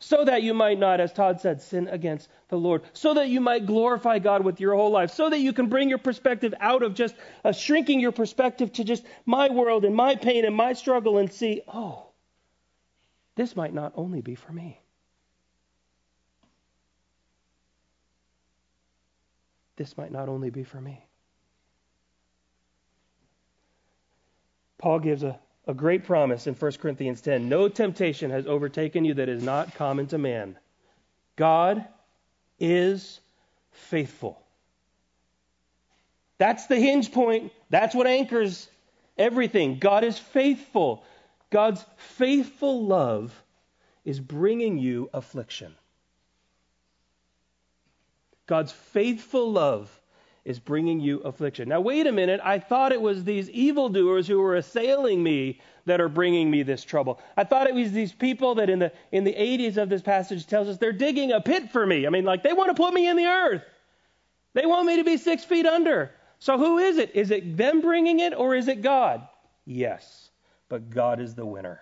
so 0.02 0.26
that 0.26 0.42
you 0.42 0.56
might 0.56 0.80
not, 0.80 1.00
as 1.00 1.14
Todd 1.14 1.40
said, 1.40 1.62
sin 1.62 1.88
against 1.88 2.28
the 2.50 2.58
Lord, 2.58 2.82
so 2.92 3.14
that 3.14 3.30
you 3.30 3.40
might 3.40 3.68
glorify 3.68 4.18
God 4.18 4.44
with 4.44 4.60
your 4.60 4.76
whole 4.76 4.90
life, 4.90 5.12
so 5.12 5.30
that 5.30 5.40
you 5.40 5.54
can 5.54 5.68
bring 5.68 5.90
your 5.90 6.00
perspective 6.00 6.56
out 6.60 6.82
of 6.82 6.96
just 6.96 7.16
uh, 7.46 7.52
shrinking 7.52 8.00
your 8.00 8.12
perspective 8.12 8.74
to 8.74 8.84
just 8.84 9.06
my 9.28 9.50
world 9.50 9.86
and 9.86 9.96
my 9.96 10.16
pain 10.16 10.44
and 10.44 10.56
my 10.56 10.74
struggle 10.74 11.20
and 11.20 11.32
see, 11.32 11.62
oh, 11.68 12.08
this 13.36 13.56
might 13.56 13.76
not 13.76 13.94
only 13.96 14.22
be 14.22 14.34
for 14.34 14.52
me. 14.52 14.82
This 19.76 19.96
might 19.98 20.12
not 20.12 20.30
only 20.30 20.50
be 20.50 20.64
for 20.64 20.82
me. 20.82 21.06
Paul 24.80 24.98
gives 24.98 25.22
a 25.22 25.40
a 25.68 25.74
great 25.74 26.06
promise 26.06 26.48
in 26.48 26.56
1 26.56 26.72
Corinthians 26.74 27.22
10. 27.22 27.48
No 27.48 27.70
temptation 27.70 28.32
has 28.32 28.48
overtaken 28.48 29.06
you 29.06 29.16
that 29.16 29.30
is 29.30 29.44
not 29.44 29.76
common 29.76 30.08
to 30.08 30.18
man. 30.18 30.58
God 31.36 31.86
is 32.60 33.20
faithful. 33.72 34.42
That's 36.38 36.66
the 36.68 36.80
hinge 36.80 37.12
point. 37.12 37.52
That's 37.70 37.94
what 37.94 38.08
anchors 38.08 38.68
everything. 39.18 39.78
God 39.78 40.04
is 40.04 40.18
faithful. 40.18 41.04
God's 41.52 41.86
faithful 41.98 42.86
love 42.86 43.32
is 44.04 44.20
bringing 44.20 44.80
you 44.80 45.10
affliction. 45.14 45.76
God's 48.48 48.72
faithful 48.72 49.52
love 49.52 50.01
is 50.44 50.60
bringing 50.60 51.00
you 51.00 51.20
affliction. 51.20 51.70
Now, 51.70 51.82
wait 51.82 52.08
a 52.08 52.12
minute. 52.12 52.40
I 52.44 52.60
thought 52.60 52.92
it 52.92 53.02
was 53.02 53.24
these 53.24 53.50
evildoers 53.52 54.28
who 54.28 54.40
were 54.40 54.56
assailing 54.56 55.22
me 55.22 55.60
that 55.86 56.02
are 56.02 56.10
bringing 56.10 56.50
me 56.50 56.64
this 56.64 56.84
trouble. 56.84 57.20
I 57.38 57.44
thought 57.44 57.68
it 57.68 57.76
was 57.76 57.92
these 57.92 58.12
people 58.12 58.56
that 58.56 58.70
in 58.70 58.80
the 58.80 58.92
in 59.12 59.24
the 59.24 59.34
80s 59.34 59.78
of 59.78 59.90
this 59.90 60.02
passage 60.02 60.48
tells 60.48 60.68
us 60.68 60.78
they're 60.78 60.92
digging 60.92 61.32
a 61.32 61.42
pit 61.42 61.72
for 61.72 61.86
me. 61.86 62.08
I 62.08 62.10
mean, 62.10 62.26
like 62.26 62.44
they 62.44 62.54
want 62.54 62.76
to 62.76 62.82
put 62.82 62.94
me 62.94 63.08
in 63.08 63.18
the 63.18 63.26
earth. 63.26 63.64
They 64.54 64.66
want 64.66 64.88
me 64.88 64.98
to 64.98 65.04
be 65.04 65.18
six 65.18 65.44
feet 65.44 65.66
under. 65.66 66.12
So 66.40 66.58
who 66.58 66.80
is 66.80 66.98
it? 66.98 67.16
Is 67.16 67.32
it 67.32 67.56
them 67.56 67.82
bringing 67.82 68.20
it 68.20 68.34
or 68.34 68.56
is 68.56 68.68
it 68.68 68.82
God? 68.82 69.28
Yes, 69.66 70.32
but 70.70 70.90
God 70.90 71.20
is 71.20 71.36
the 71.36 71.46
winner. 71.46 71.82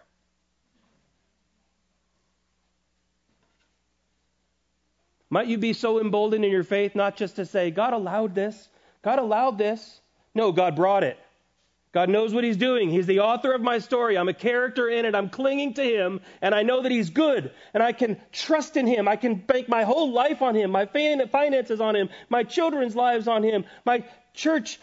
Might 5.29 5.47
you 5.47 5.57
be 5.57 5.73
so 5.73 5.99
emboldened 5.99 6.43
in 6.43 6.51
your 6.51 6.63
faith 6.63 6.95
not 6.95 7.15
just 7.15 7.35
to 7.35 7.45
say, 7.45 7.71
God 7.71 7.93
allowed 7.93 8.33
this, 8.33 8.69
God 9.03 9.19
allowed 9.19 9.57
this. 9.57 10.01
No, 10.33 10.51
God 10.51 10.75
brought 10.75 11.03
it. 11.03 11.17
God 11.91 12.09
knows 12.09 12.33
what 12.33 12.43
He's 12.43 12.57
doing. 12.57 12.89
He's 12.89 13.07
the 13.07 13.21
author 13.21 13.51
of 13.51 13.61
my 13.61 13.79
story. 13.79 14.17
I'm 14.17 14.29
a 14.29 14.33
character 14.33 14.89
in 14.89 15.05
it. 15.05 15.15
I'm 15.15 15.29
clinging 15.29 15.73
to 15.75 15.83
Him, 15.83 16.21
and 16.41 16.53
I 16.53 16.61
know 16.61 16.83
that 16.83 16.91
He's 16.91 17.09
good, 17.09 17.51
and 17.73 17.81
I 17.81 17.93
can 17.93 18.21
trust 18.31 18.77
in 18.77 18.85
Him. 18.85 19.07
I 19.07 19.15
can 19.15 19.35
bank 19.35 19.67
my 19.67 19.83
whole 19.83 20.11
life 20.11 20.43
on 20.43 20.55
Him, 20.55 20.69
my 20.69 20.85
finances 20.85 21.81
on 21.81 21.95
Him, 21.95 22.09
my 22.29 22.43
children's 22.43 22.95
lives 22.95 23.27
on 23.27 23.41
Him, 23.41 23.65
my 23.85 24.03
church 24.35 24.79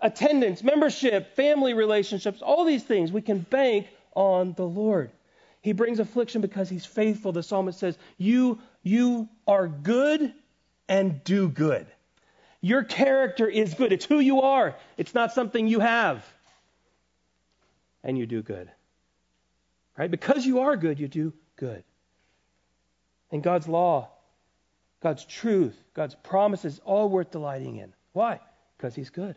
attendance, 0.00 0.62
membership, 0.62 1.36
family 1.36 1.74
relationships, 1.74 2.40
all 2.40 2.64
these 2.64 2.82
things 2.82 3.12
we 3.12 3.22
can 3.22 3.38
bank 3.38 3.86
on 4.14 4.54
the 4.54 4.66
Lord. 4.66 5.10
He 5.60 5.72
brings 5.72 6.00
affliction 6.00 6.40
because 6.40 6.70
He's 6.70 6.86
faithful. 6.86 7.32
The 7.32 7.42
psalmist 7.42 7.78
says, 7.78 7.98
You, 8.16 8.58
you 8.82 9.28
are 9.46 9.68
good 9.68 10.34
and 10.88 11.22
do 11.24 11.48
good. 11.48 11.86
Your 12.60 12.84
character 12.84 13.48
is 13.48 13.74
good. 13.74 13.92
It's 13.92 14.04
who 14.04 14.20
you 14.20 14.42
are, 14.42 14.76
it's 14.96 15.14
not 15.14 15.32
something 15.32 15.66
you 15.66 15.80
have. 15.80 16.24
And 18.04 18.18
you 18.18 18.26
do 18.26 18.42
good. 18.42 18.68
Right? 19.96 20.10
Because 20.10 20.44
you 20.44 20.60
are 20.60 20.76
good, 20.76 20.98
you 20.98 21.06
do 21.06 21.32
good. 21.56 21.84
And 23.30 23.42
God's 23.42 23.68
law, 23.68 24.10
God's 25.00 25.24
truth, 25.24 25.76
God's 25.94 26.14
promises, 26.14 26.80
all 26.84 27.08
worth 27.08 27.30
delighting 27.30 27.76
in. 27.76 27.92
Why? 28.12 28.40
Because 28.76 28.94
He's 28.94 29.10
good. 29.10 29.36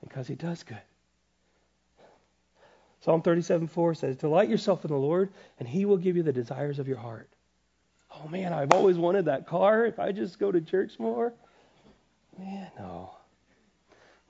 and 0.00 0.08
Because 0.08 0.26
He 0.26 0.34
does 0.34 0.62
good. 0.62 0.82
Psalm 3.00 3.22
37 3.22 3.68
4 3.68 3.94
says, 3.94 4.16
Delight 4.16 4.48
yourself 4.48 4.84
in 4.84 4.90
the 4.90 4.96
Lord, 4.96 5.30
and 5.58 5.68
He 5.68 5.84
will 5.84 5.96
give 5.96 6.16
you 6.16 6.22
the 6.22 6.32
desires 6.32 6.78
of 6.78 6.88
your 6.88 6.98
heart. 6.98 7.30
Oh 8.20 8.28
man, 8.28 8.52
I've 8.52 8.72
always 8.72 8.96
wanted 8.96 9.26
that 9.26 9.46
car. 9.46 9.86
If 9.86 9.98
I 9.98 10.12
just 10.12 10.38
go 10.38 10.50
to 10.50 10.60
church 10.60 10.98
more, 10.98 11.32
Man, 12.38 12.70
no. 12.78 13.10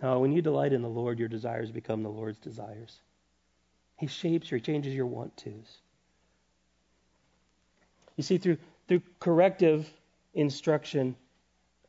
No, 0.03 0.21
when 0.21 0.33
you 0.33 0.41
delight 0.41 0.73
in 0.73 0.83
the 0.83 0.89
Lord, 0.89 1.19
your 1.19 1.29
desires 1.29 1.71
become 1.71 2.03
the 2.03 2.09
Lord's 2.09 2.39
desires. 2.39 3.01
He 3.97 4.07
shapes 4.07 4.49
he 4.49 4.61
changes 4.61 4.95
your 4.95 5.07
want 5.07 5.37
tos. 5.37 5.79
You 8.17 8.23
see, 8.23 8.39
through 8.39 8.59
through 8.87 9.03
corrective 9.21 9.93
instruction 10.35 11.17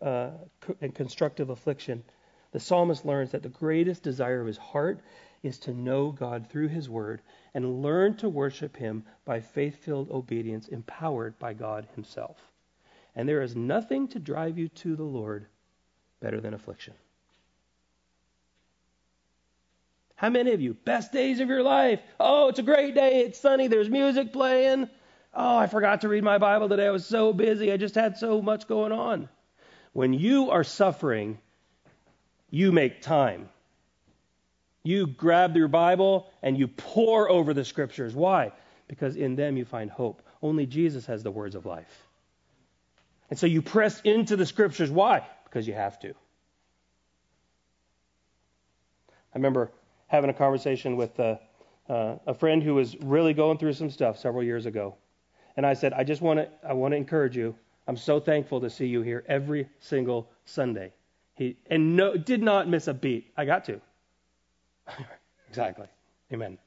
uh, 0.01 0.31
and 0.81 0.93
constructive 0.93 1.49
affliction, 1.49 2.03
the 2.51 2.59
psalmist 2.59 3.05
learns 3.05 3.31
that 3.31 3.43
the 3.43 3.49
greatest 3.49 4.03
desire 4.03 4.41
of 4.41 4.47
his 4.47 4.57
heart 4.57 4.99
is 5.43 5.59
to 5.59 5.73
know 5.73 6.11
God 6.11 6.49
through 6.49 6.67
his 6.67 6.89
word 6.89 7.21
and 7.53 7.81
learn 7.81 8.15
to 8.17 8.29
worship 8.29 8.75
him 8.75 9.03
by 9.25 9.39
faith 9.39 9.83
filled 9.83 10.11
obedience 10.11 10.67
empowered 10.67 11.37
by 11.39 11.53
God 11.53 11.87
himself. 11.95 12.37
And 13.15 13.27
there 13.27 13.41
is 13.41 13.55
nothing 13.55 14.07
to 14.09 14.19
drive 14.19 14.57
you 14.57 14.69
to 14.69 14.95
the 14.95 15.03
Lord 15.03 15.45
better 16.19 16.39
than 16.41 16.53
affliction. 16.53 16.93
How 20.15 20.29
many 20.29 20.51
of 20.51 20.59
you, 20.59 20.73
best 20.73 21.13
days 21.13 21.39
of 21.39 21.47
your 21.47 21.63
life? 21.63 22.01
Oh, 22.19 22.49
it's 22.49 22.59
a 22.59 22.63
great 22.63 22.93
day. 22.93 23.21
It's 23.21 23.39
sunny. 23.39 23.67
There's 23.67 23.89
music 23.89 24.33
playing. 24.33 24.89
Oh, 25.33 25.57
I 25.57 25.67
forgot 25.67 26.01
to 26.01 26.09
read 26.09 26.23
my 26.25 26.37
Bible 26.37 26.67
today. 26.67 26.87
I 26.87 26.91
was 26.91 27.05
so 27.05 27.31
busy. 27.31 27.71
I 27.71 27.77
just 27.77 27.95
had 27.95 28.17
so 28.17 28.41
much 28.41 28.67
going 28.67 28.91
on. 28.91 29.29
When 29.93 30.13
you 30.13 30.51
are 30.51 30.65
suffering, 30.65 31.37
you 32.49 32.73
make 32.73 33.01
time. 33.01 33.47
You 34.83 35.07
grab 35.07 35.55
your 35.55 35.67
Bible 35.67 36.31
and 36.41 36.57
you 36.57 36.67
pore 36.67 37.29
over 37.29 37.53
the 37.53 37.65
scriptures. 37.65 38.15
Why? 38.15 38.51
Because 38.87 39.15
in 39.15 39.35
them 39.35 39.57
you 39.57 39.65
find 39.65 39.91
hope. 39.91 40.21
Only 40.41 40.65
Jesus 40.65 41.05
has 41.07 41.21
the 41.23 41.31
words 41.31 41.55
of 41.55 41.65
life. 41.65 42.07
And 43.29 43.37
so 43.37 43.45
you 43.45 43.61
press 43.61 44.01
into 44.01 44.35
the 44.35 44.45
scriptures. 44.45 44.89
Why? 44.89 45.23
because 45.49 45.67
you 45.67 45.73
have 45.73 45.99
to. 45.99 46.09
I 49.33 49.37
remember 49.37 49.71
having 50.07 50.29
a 50.29 50.33
conversation 50.33 50.95
with 50.95 51.19
uh, 51.19 51.37
uh, 51.87 52.15
a 52.25 52.33
friend 52.33 52.63
who 52.63 52.75
was 52.75 52.95
really 52.97 53.33
going 53.33 53.57
through 53.57 53.73
some 53.73 53.89
stuff 53.89 54.19
several 54.19 54.43
years 54.43 54.65
ago. 54.65 54.95
And 55.57 55.65
I 55.65 55.73
said, 55.73 55.93
I 55.93 56.03
just 56.03 56.21
want 56.21 56.39
to 56.39 56.49
I 56.67 56.73
want 56.73 56.93
to 56.93 56.97
encourage 56.97 57.35
you. 57.35 57.55
I'm 57.87 57.97
so 57.97 58.19
thankful 58.19 58.61
to 58.61 58.69
see 58.69 58.85
you 58.85 59.01
here 59.01 59.23
every 59.27 59.67
single 59.79 60.29
Sunday. 60.45 60.93
He 61.35 61.57
and 61.69 61.95
no 61.95 62.15
did 62.15 62.41
not 62.41 62.67
miss 62.67 62.87
a 62.87 62.93
beat. 62.93 63.31
I 63.35 63.45
got 63.45 63.65
to. 63.65 63.81
Exactly. 65.49 65.87
Amen. 66.31 66.57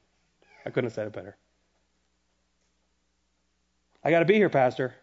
I 0.65 0.69
couldn't 0.69 0.85
have 0.85 0.93
said 0.93 1.07
it 1.07 1.13
better. 1.13 1.35
I 4.03 4.11
got 4.11 4.19
to 4.19 4.25
be 4.25 4.35
here, 4.35 4.49
Pastor. 4.49 4.93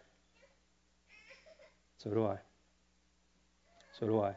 So 1.97 2.09
do 2.09 2.25
I. 2.25 2.37
So 3.99 4.05
do 4.07 4.21
I. 4.21 4.35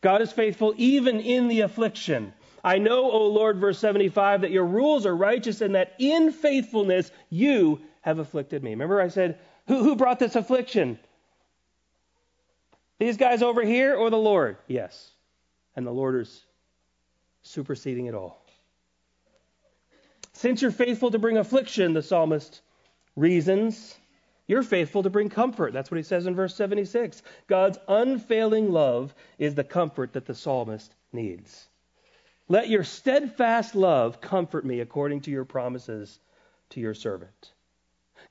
God 0.00 0.22
is 0.22 0.32
faithful 0.32 0.74
even 0.76 1.20
in 1.20 1.48
the 1.48 1.60
affliction. 1.60 2.32
I 2.62 2.78
know, 2.78 3.10
O 3.10 3.26
Lord, 3.26 3.58
verse 3.58 3.78
75, 3.78 4.42
that 4.42 4.50
your 4.50 4.64
rules 4.64 5.06
are 5.06 5.16
righteous 5.16 5.60
and 5.60 5.74
that 5.74 5.94
in 5.98 6.32
faithfulness 6.32 7.10
you 7.28 7.80
have 8.02 8.18
afflicted 8.18 8.62
me. 8.62 8.70
Remember, 8.70 9.00
I 9.00 9.08
said, 9.08 9.38
who, 9.66 9.82
who 9.82 9.96
brought 9.96 10.18
this 10.18 10.36
affliction? 10.36 10.98
These 12.98 13.16
guys 13.16 13.42
over 13.42 13.62
here 13.62 13.94
or 13.94 14.10
the 14.10 14.18
Lord? 14.18 14.58
Yes. 14.66 15.10
And 15.76 15.86
the 15.86 15.90
Lord 15.90 16.20
is 16.20 16.44
superseding 17.42 18.06
it 18.06 18.14
all. 18.14 18.44
Since 20.32 20.62
you're 20.62 20.70
faithful 20.70 21.10
to 21.10 21.18
bring 21.18 21.36
affliction, 21.36 21.92
the 21.92 22.02
psalmist 22.02 22.62
reasons, 23.16 23.96
you're 24.46 24.62
faithful 24.62 25.02
to 25.02 25.10
bring 25.10 25.28
comfort. 25.28 25.72
That's 25.72 25.90
what 25.90 25.98
he 25.98 26.02
says 26.02 26.26
in 26.26 26.34
verse 26.34 26.54
76. 26.54 27.22
God's 27.46 27.78
unfailing 27.86 28.72
love 28.72 29.14
is 29.38 29.54
the 29.54 29.64
comfort 29.64 30.14
that 30.14 30.26
the 30.26 30.34
psalmist 30.34 30.94
needs. 31.12 31.68
Let 32.48 32.68
your 32.68 32.82
steadfast 32.82 33.76
love 33.76 34.20
comfort 34.20 34.64
me 34.64 34.80
according 34.80 35.20
to 35.22 35.30
your 35.30 35.44
promises 35.44 36.18
to 36.70 36.80
your 36.80 36.94
servant. 36.94 37.52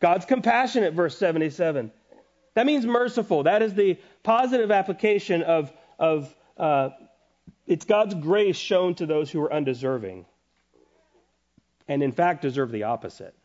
God's 0.01 0.25
compassionate, 0.25 0.93
verse 0.93 1.17
77. 1.17 1.91
That 2.55 2.65
means 2.65 2.85
merciful. 2.85 3.43
That 3.43 3.61
is 3.61 3.73
the 3.73 3.97
positive 4.23 4.71
application 4.71 5.41
of, 5.43 5.71
of 5.97 6.35
uh, 6.57 6.89
it's 7.69 7.85
God's 7.85 8.15
grace 8.15 8.57
shown 8.57 8.95
to 8.95 9.05
those 9.05 9.29
who 9.29 9.41
are 9.41 9.53
undeserving, 9.53 10.25
and 11.87 12.01
in 12.01 12.11
fact 12.11 12.41
deserve 12.41 12.71
the 12.71 12.83
opposite. 12.83 13.35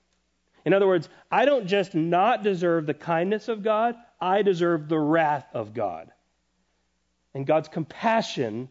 In 0.65 0.73
other 0.73 0.87
words, 0.87 1.11
I 1.31 1.45
don't 1.45 1.67
just 1.67 1.95
not 1.95 2.43
deserve 2.43 2.87
the 2.87 2.95
kindness 2.95 3.49
of 3.49 3.63
God, 3.63 3.97
I 4.19 4.41
deserve 4.41 4.89
the 4.89 4.99
wrath 4.99 5.47
of 5.53 5.75
God. 5.75 6.11
And 7.35 7.47
God's 7.47 7.69
compassion 7.69 8.71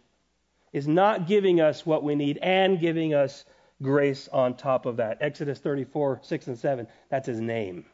is 0.72 0.88
not 0.88 1.28
giving 1.28 1.62
us 1.62 1.86
what 1.86 2.04
we 2.04 2.16
need 2.16 2.40
and 2.42 2.80
giving 2.80 3.14
us 3.14 3.46
grace 3.80 4.28
on 4.28 4.56
top 4.56 4.88
of 4.88 4.98
that. 4.98 5.20
Exodus 5.22 5.60
34, 5.60 6.22
6 6.24 6.48
and 6.48 6.58
7, 6.58 6.88
that's 7.10 7.28
his 7.28 7.40
name, 7.40 7.86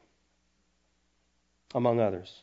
among 1.76 2.00
others. 2.00 2.42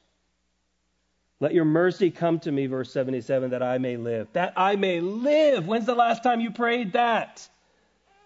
Let 1.38 1.52
your 1.52 1.66
mercy 1.66 2.10
come 2.10 2.40
to 2.40 2.52
me, 2.52 2.66
verse 2.66 2.90
77, 2.92 3.50
that 3.50 3.62
I 3.62 3.78
may 3.78 3.96
live. 3.96 4.28
That 4.32 4.54
I 4.56 4.76
may 4.76 5.00
live. 5.00 5.66
When's 5.66 5.84
the 5.84 5.94
last 5.94 6.22
time 6.22 6.40
you 6.40 6.50
prayed 6.50 6.94
that? 6.94 7.46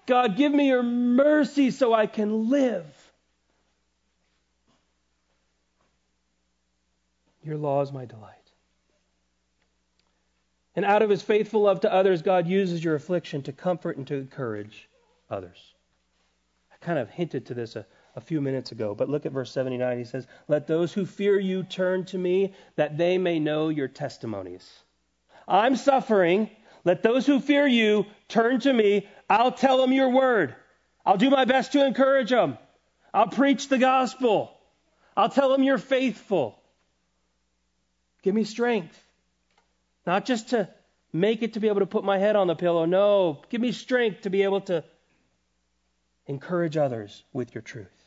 God, 0.06 0.36
give 0.36 0.52
me 0.52 0.68
your 0.68 0.82
mercy 0.82 1.70
so 1.70 1.92
I 1.92 2.06
can 2.06 2.50
live. 2.50 2.86
Your 7.42 7.56
law 7.56 7.82
is 7.82 7.92
my 7.92 8.04
delight. 8.04 8.34
And 10.76 10.84
out 10.84 11.02
of 11.02 11.10
his 11.10 11.22
faithful 11.22 11.62
love 11.62 11.80
to 11.80 11.92
others, 11.92 12.22
God 12.22 12.46
uses 12.46 12.82
your 12.82 12.94
affliction 12.94 13.42
to 13.42 13.52
comfort 13.52 13.96
and 13.96 14.06
to 14.06 14.14
encourage 14.14 14.88
others. 15.28 15.58
I 16.72 16.76
kind 16.84 16.98
of 16.98 17.10
hinted 17.10 17.46
to 17.46 17.54
this 17.54 17.76
a 18.20 18.24
few 18.24 18.40
minutes 18.42 18.70
ago, 18.70 18.94
but 18.94 19.08
look 19.08 19.24
at 19.24 19.32
verse 19.32 19.50
79. 19.50 19.96
He 19.98 20.04
says, 20.04 20.26
Let 20.46 20.66
those 20.66 20.92
who 20.92 21.06
fear 21.06 21.40
you 21.40 21.62
turn 21.62 22.04
to 22.06 22.18
me, 22.18 22.52
that 22.76 22.98
they 22.98 23.16
may 23.16 23.38
know 23.38 23.70
your 23.70 23.88
testimonies. 23.88 24.68
I'm 25.48 25.74
suffering. 25.74 26.50
Let 26.84 27.02
those 27.02 27.26
who 27.26 27.40
fear 27.40 27.66
you 27.66 28.04
turn 28.28 28.60
to 28.60 28.72
me. 28.72 29.08
I'll 29.28 29.52
tell 29.52 29.78
them 29.78 29.92
your 29.92 30.10
word. 30.10 30.54
I'll 31.04 31.16
do 31.16 31.30
my 31.30 31.46
best 31.46 31.72
to 31.72 31.84
encourage 31.84 32.30
them. 32.30 32.58
I'll 33.12 33.28
preach 33.28 33.68
the 33.68 33.78
gospel. 33.78 34.56
I'll 35.16 35.30
tell 35.30 35.48
them 35.48 35.62
you're 35.62 35.78
faithful. 35.78 36.60
Give 38.22 38.34
me 38.34 38.44
strength. 38.44 38.98
Not 40.06 40.26
just 40.26 40.50
to 40.50 40.68
make 41.12 41.42
it 41.42 41.54
to 41.54 41.60
be 41.60 41.68
able 41.68 41.80
to 41.80 41.86
put 41.86 42.04
my 42.04 42.18
head 42.18 42.36
on 42.36 42.46
the 42.46 42.54
pillow. 42.54 42.84
No, 42.84 43.42
give 43.48 43.60
me 43.60 43.72
strength 43.72 44.22
to 44.22 44.30
be 44.30 44.42
able 44.42 44.60
to 44.62 44.84
encourage 46.26 46.76
others 46.76 47.24
with 47.32 47.54
your 47.54 47.62
truth. 47.62 47.99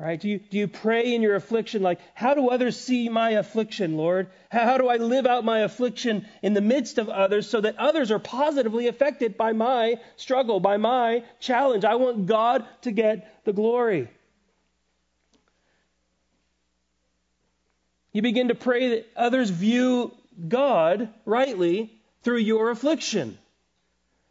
All 0.00 0.06
right? 0.06 0.20
Do 0.20 0.28
you, 0.28 0.40
do 0.40 0.58
you 0.58 0.66
pray 0.66 1.14
in 1.14 1.22
your 1.22 1.36
affliction 1.36 1.82
like, 1.82 2.00
how 2.14 2.34
do 2.34 2.48
others 2.48 2.78
see 2.78 3.08
my 3.08 3.30
affliction, 3.30 3.96
Lord? 3.96 4.28
How, 4.50 4.64
how 4.64 4.78
do 4.78 4.88
I 4.88 4.96
live 4.96 5.24
out 5.24 5.44
my 5.44 5.60
affliction 5.60 6.26
in 6.42 6.52
the 6.52 6.60
midst 6.60 6.98
of 6.98 7.08
others 7.08 7.48
so 7.48 7.60
that 7.60 7.78
others 7.78 8.10
are 8.10 8.18
positively 8.18 8.88
affected 8.88 9.36
by 9.36 9.52
my 9.52 10.00
struggle, 10.16 10.58
by 10.58 10.78
my 10.78 11.22
challenge? 11.38 11.84
I 11.84 11.94
want 11.94 12.26
God 12.26 12.64
to 12.82 12.90
get 12.90 13.44
the 13.44 13.52
glory. 13.52 14.08
You 18.12 18.22
begin 18.22 18.48
to 18.48 18.54
pray 18.54 18.88
that 18.90 19.06
others 19.16 19.50
view 19.50 20.12
God 20.48 21.08
rightly 21.24 21.92
through 22.22 22.38
your 22.38 22.70
affliction. 22.70 23.38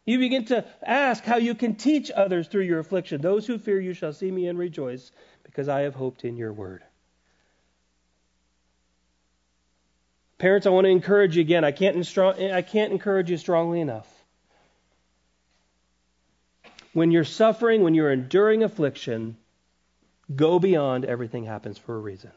You 0.06 0.18
begin 0.18 0.44
to 0.46 0.66
ask 0.82 1.24
how 1.24 1.36
you 1.36 1.54
can 1.54 1.76
teach 1.76 2.10
others 2.10 2.48
through 2.48 2.64
your 2.64 2.78
affliction. 2.78 3.22
Those 3.22 3.46
who 3.46 3.58
fear 3.58 3.80
you 3.80 3.94
shall 3.94 4.12
see 4.12 4.30
me 4.30 4.48
and 4.48 4.58
rejoice, 4.58 5.10
because 5.54 5.68
I 5.68 5.82
have 5.82 5.94
hoped 5.94 6.24
in 6.24 6.36
your 6.36 6.52
word. 6.52 6.82
Parents, 10.38 10.66
I 10.66 10.70
want 10.70 10.86
to 10.86 10.90
encourage 10.90 11.36
you 11.36 11.42
again. 11.42 11.64
I 11.64 11.70
can't, 11.70 11.96
I 12.18 12.62
can't 12.62 12.92
encourage 12.92 13.30
you 13.30 13.36
strongly 13.36 13.80
enough. 13.80 14.08
When 16.92 17.12
you're 17.12 17.22
suffering, 17.22 17.84
when 17.84 17.94
you're 17.94 18.10
enduring 18.10 18.64
affliction, 18.64 19.36
go 20.34 20.58
beyond 20.58 21.04
everything 21.04 21.44
happens 21.44 21.78
for 21.78 21.94
a 21.94 22.00
reason. 22.00 22.32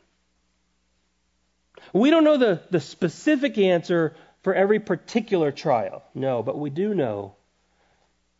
We 1.92 2.12
don't 2.12 2.24
know 2.24 2.38
the, 2.38 2.62
the 2.70 2.80
specific 2.80 3.58
answer 3.58 4.16
for 4.44 4.54
every 4.54 4.80
particular 4.80 5.52
trial, 5.52 6.04
no, 6.14 6.44
but 6.44 6.58
we 6.58 6.70
do 6.70 6.94
know 6.94 7.36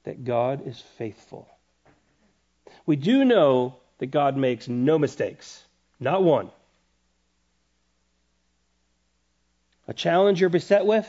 that 0.04 0.24
God 0.24 0.68
is 0.68 0.80
faithful. 0.98 1.48
We 2.86 2.96
do 2.96 3.26
know 3.26 3.78
that 4.00 4.08
God 4.08 4.38
makes 4.38 4.68
no 4.68 5.00
mistakes, 5.00 5.64
not 6.00 6.24
one. 6.24 6.50
A 9.88 9.94
challenge 9.94 10.42
you're 10.42 10.50
beset 10.50 10.86
with, 10.86 11.08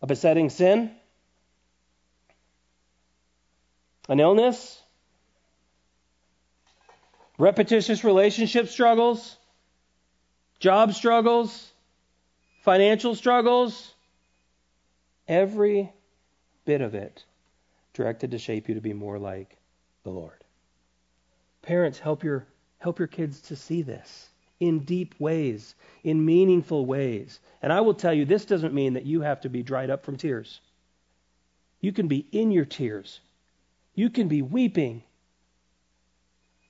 a 0.00 0.06
besetting 0.06 0.50
sin, 0.50 0.90
an 4.08 4.18
illness, 4.18 4.80
repetitious 7.38 8.02
relationship 8.02 8.68
struggles, 8.68 9.36
job 10.58 10.94
struggles, 10.94 11.72
financial 12.62 13.14
struggles, 13.14 13.94
every 15.28 15.92
bit 16.64 16.80
of 16.80 16.94
it 16.94 17.24
directed 17.94 18.30
to 18.30 18.38
shape 18.38 18.68
you 18.68 18.74
to 18.74 18.80
be 18.80 18.92
more 18.92 19.18
like 19.18 19.56
the 20.04 20.10
Lord. 20.10 20.41
Parents, 21.62 21.98
help 21.98 22.24
your 22.24 22.46
help 22.78 22.98
your 22.98 23.08
kids 23.08 23.40
to 23.42 23.56
see 23.56 23.82
this 23.82 24.28
in 24.58 24.80
deep 24.80 25.14
ways, 25.18 25.74
in 26.04 26.24
meaningful 26.24 26.84
ways. 26.86 27.40
And 27.62 27.72
I 27.72 27.80
will 27.80 27.94
tell 27.94 28.12
you 28.12 28.24
this 28.24 28.44
doesn't 28.44 28.74
mean 28.74 28.94
that 28.94 29.06
you 29.06 29.20
have 29.22 29.40
to 29.42 29.48
be 29.48 29.62
dried 29.62 29.90
up 29.90 30.04
from 30.04 30.16
tears. 30.16 30.60
You 31.80 31.92
can 31.92 32.08
be 32.08 32.26
in 32.30 32.52
your 32.52 32.64
tears. 32.64 33.20
You 33.94 34.08
can 34.08 34.28
be 34.28 34.42
weeping. 34.42 35.02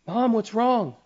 Mom, 0.06 0.32
what's 0.32 0.54
wrong? 0.54 0.96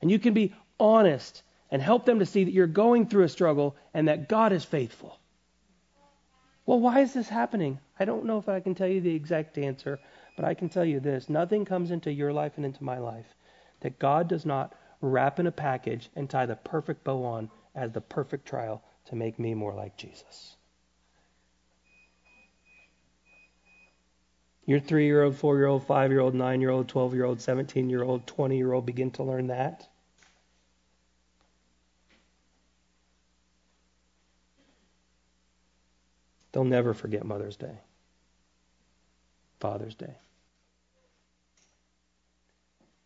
And 0.00 0.10
you 0.10 0.18
can 0.18 0.34
be 0.34 0.54
honest 0.78 1.42
and 1.70 1.80
help 1.80 2.04
them 2.04 2.18
to 2.18 2.26
see 2.26 2.44
that 2.44 2.52
you're 2.52 2.66
going 2.66 3.06
through 3.06 3.24
a 3.24 3.28
struggle 3.28 3.74
and 3.94 4.08
that 4.08 4.28
God 4.28 4.52
is 4.52 4.64
faithful. 4.64 5.18
Well, 6.66 6.80
why 6.80 7.00
is 7.00 7.12
this 7.12 7.28
happening? 7.28 7.78
I 7.98 8.04
don't 8.04 8.26
know 8.26 8.38
if 8.38 8.48
I 8.48 8.60
can 8.60 8.74
tell 8.74 8.88
you 8.88 9.00
the 9.00 9.14
exact 9.14 9.58
answer, 9.58 9.98
but 10.36 10.44
I 10.44 10.54
can 10.54 10.68
tell 10.68 10.84
you 10.84 11.00
this 11.00 11.28
nothing 11.28 11.64
comes 11.64 11.90
into 11.90 12.12
your 12.12 12.32
life 12.32 12.52
and 12.56 12.66
into 12.66 12.82
my 12.82 12.98
life 12.98 13.34
that 13.80 13.98
God 13.98 14.28
does 14.28 14.46
not 14.46 14.74
wrap 15.00 15.38
in 15.38 15.46
a 15.46 15.52
package 15.52 16.08
and 16.16 16.28
tie 16.28 16.46
the 16.46 16.56
perfect 16.56 17.04
bow 17.04 17.24
on 17.24 17.50
as 17.74 17.92
the 17.92 18.00
perfect 18.00 18.46
trial 18.46 18.82
to 19.06 19.16
make 19.16 19.38
me 19.38 19.54
more 19.54 19.74
like 19.74 19.96
Jesus. 19.96 20.56
Your 24.66 24.80
three 24.80 25.04
year 25.04 25.22
old, 25.22 25.36
four 25.36 25.58
year 25.58 25.66
old, 25.66 25.86
five 25.86 26.10
year 26.10 26.20
old, 26.20 26.34
nine 26.34 26.60
year 26.60 26.70
old, 26.70 26.88
12 26.88 27.14
year 27.14 27.24
old, 27.24 27.40
17 27.40 27.90
year 27.90 28.02
old, 28.02 28.26
20 28.26 28.56
year 28.56 28.72
old 28.72 28.86
begin 28.86 29.10
to 29.12 29.22
learn 29.22 29.48
that. 29.48 29.86
They'll 36.52 36.64
never 36.64 36.94
forget 36.94 37.26
Mother's 37.26 37.56
Day, 37.56 37.80
Father's 39.58 39.96
Day. 39.96 40.14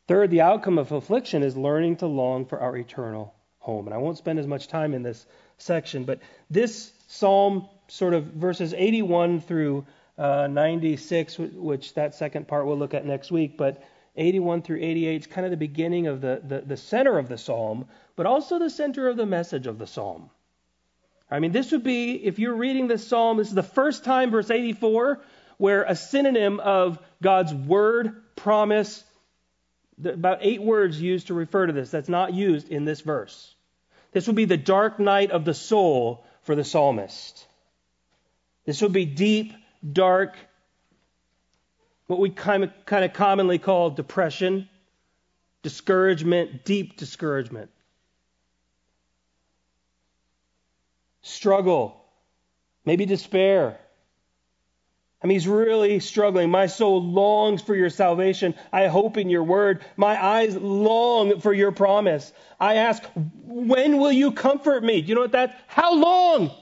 Third, 0.08 0.30
the 0.30 0.40
outcome 0.40 0.78
of 0.78 0.90
affliction 0.90 1.42
is 1.42 1.54
learning 1.54 1.96
to 1.96 2.06
long 2.06 2.46
for 2.46 2.58
our 2.58 2.74
eternal 2.76 3.34
home. 3.58 3.86
And 3.86 3.94
I 3.94 3.98
won't 3.98 4.16
spend 4.16 4.38
as 4.38 4.46
much 4.46 4.66
time 4.66 4.94
in 4.94 5.02
this 5.02 5.26
section, 5.58 6.04
but 6.04 6.20
this 6.48 6.90
psalm, 7.08 7.68
sort 7.88 8.14
of 8.14 8.24
verses 8.24 8.72
81 8.72 9.42
through 9.42 9.84
uh, 10.16 10.46
96, 10.46 11.38
which 11.38 11.92
that 11.94 12.14
second 12.14 12.48
part 12.48 12.66
we'll 12.66 12.78
look 12.78 12.94
at 12.94 13.04
next 13.04 13.30
week, 13.30 13.58
but 13.58 13.84
81 14.16 14.62
through 14.62 14.78
88 14.78 15.20
is 15.20 15.26
kind 15.26 15.44
of 15.44 15.50
the 15.50 15.58
beginning 15.58 16.06
of 16.06 16.22
the, 16.22 16.40
the, 16.42 16.60
the 16.62 16.76
center 16.78 17.18
of 17.18 17.28
the 17.28 17.38
psalm, 17.38 17.86
but 18.16 18.24
also 18.24 18.58
the 18.58 18.70
center 18.70 19.08
of 19.08 19.18
the 19.18 19.26
message 19.26 19.66
of 19.66 19.78
the 19.78 19.86
psalm. 19.86 20.30
I 21.30 21.38
mean, 21.38 21.52
this 21.52 21.70
would 21.72 21.84
be, 21.84 22.12
if 22.12 22.38
you're 22.38 22.54
reading 22.54 22.88
this 22.88 23.06
psalm, 23.06 23.36
this 23.36 23.48
is 23.48 23.54
the 23.54 23.62
first 23.62 24.04
time, 24.04 24.30
verse 24.30 24.50
84, 24.50 25.20
where 25.58 25.82
a 25.84 25.94
synonym 25.94 26.60
of 26.60 26.98
God's 27.22 27.52
word, 27.52 28.22
promise, 28.34 29.04
about 30.04 30.38
eight 30.42 30.62
words 30.62 31.00
used 31.00 31.28
to 31.28 31.34
refer 31.34 31.66
to 31.66 31.72
this, 31.72 31.90
that's 31.90 32.08
not 32.08 32.34
used 32.34 32.68
in 32.68 32.84
this 32.84 33.00
verse. 33.00 33.54
This 34.12 34.26
would 34.26 34.36
be 34.36 34.44
the 34.44 34.56
dark 34.56 34.98
night 34.98 35.30
of 35.30 35.44
the 35.44 35.54
soul 35.54 36.24
for 36.42 36.54
the 36.54 36.64
psalmist. 36.64 37.46
This 38.64 38.82
would 38.82 38.92
be 38.92 39.04
deep, 39.04 39.52
dark, 39.90 40.36
what 42.06 42.18
we 42.18 42.30
kind 42.30 42.64
of, 42.64 42.72
kind 42.86 43.04
of 43.04 43.12
commonly 43.12 43.58
call 43.58 43.90
depression, 43.90 44.68
discouragement, 45.62 46.64
deep 46.64 46.96
discouragement. 46.96 47.70
struggle, 51.28 52.04
maybe 52.84 53.06
despair. 53.06 53.78
I 55.20 55.26
mean, 55.26 55.34
he's 55.34 55.48
really 55.48 55.98
struggling. 55.98 56.50
My 56.50 56.66
soul 56.66 57.02
longs 57.02 57.60
for 57.60 57.74
your 57.74 57.90
salvation. 57.90 58.54
I 58.72 58.86
hope 58.86 59.16
in 59.16 59.28
your 59.28 59.42
word. 59.42 59.84
My 59.96 60.22
eyes 60.22 60.56
long 60.56 61.40
for 61.40 61.52
your 61.52 61.72
promise. 61.72 62.32
I 62.60 62.76
ask, 62.76 63.02
when 63.44 63.98
will 63.98 64.12
you 64.12 64.30
comfort 64.30 64.84
me? 64.84 65.02
Do 65.02 65.08
you 65.08 65.14
know 65.16 65.22
what 65.22 65.32
that's? 65.32 65.54
How 65.66 65.94
long? 65.94 66.52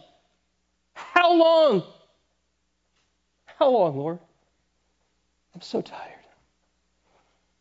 How 0.94 1.34
long? 1.34 1.82
How 3.44 3.68
long, 3.68 3.98
Lord? 3.98 4.18
I'm 5.54 5.60
so 5.60 5.82
tired. 5.82 6.00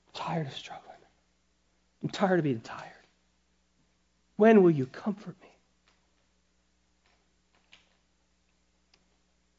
I'm 0.08 0.14
tired 0.14 0.48
of 0.48 0.54
struggling. 0.54 0.82
I'm 2.04 2.10
tired 2.10 2.40
of 2.40 2.44
being 2.44 2.62
tired. 2.62 2.92
When 4.38 4.64
will 4.64 4.72
you 4.72 4.86
comfort 4.86 5.36
me? 5.42 5.45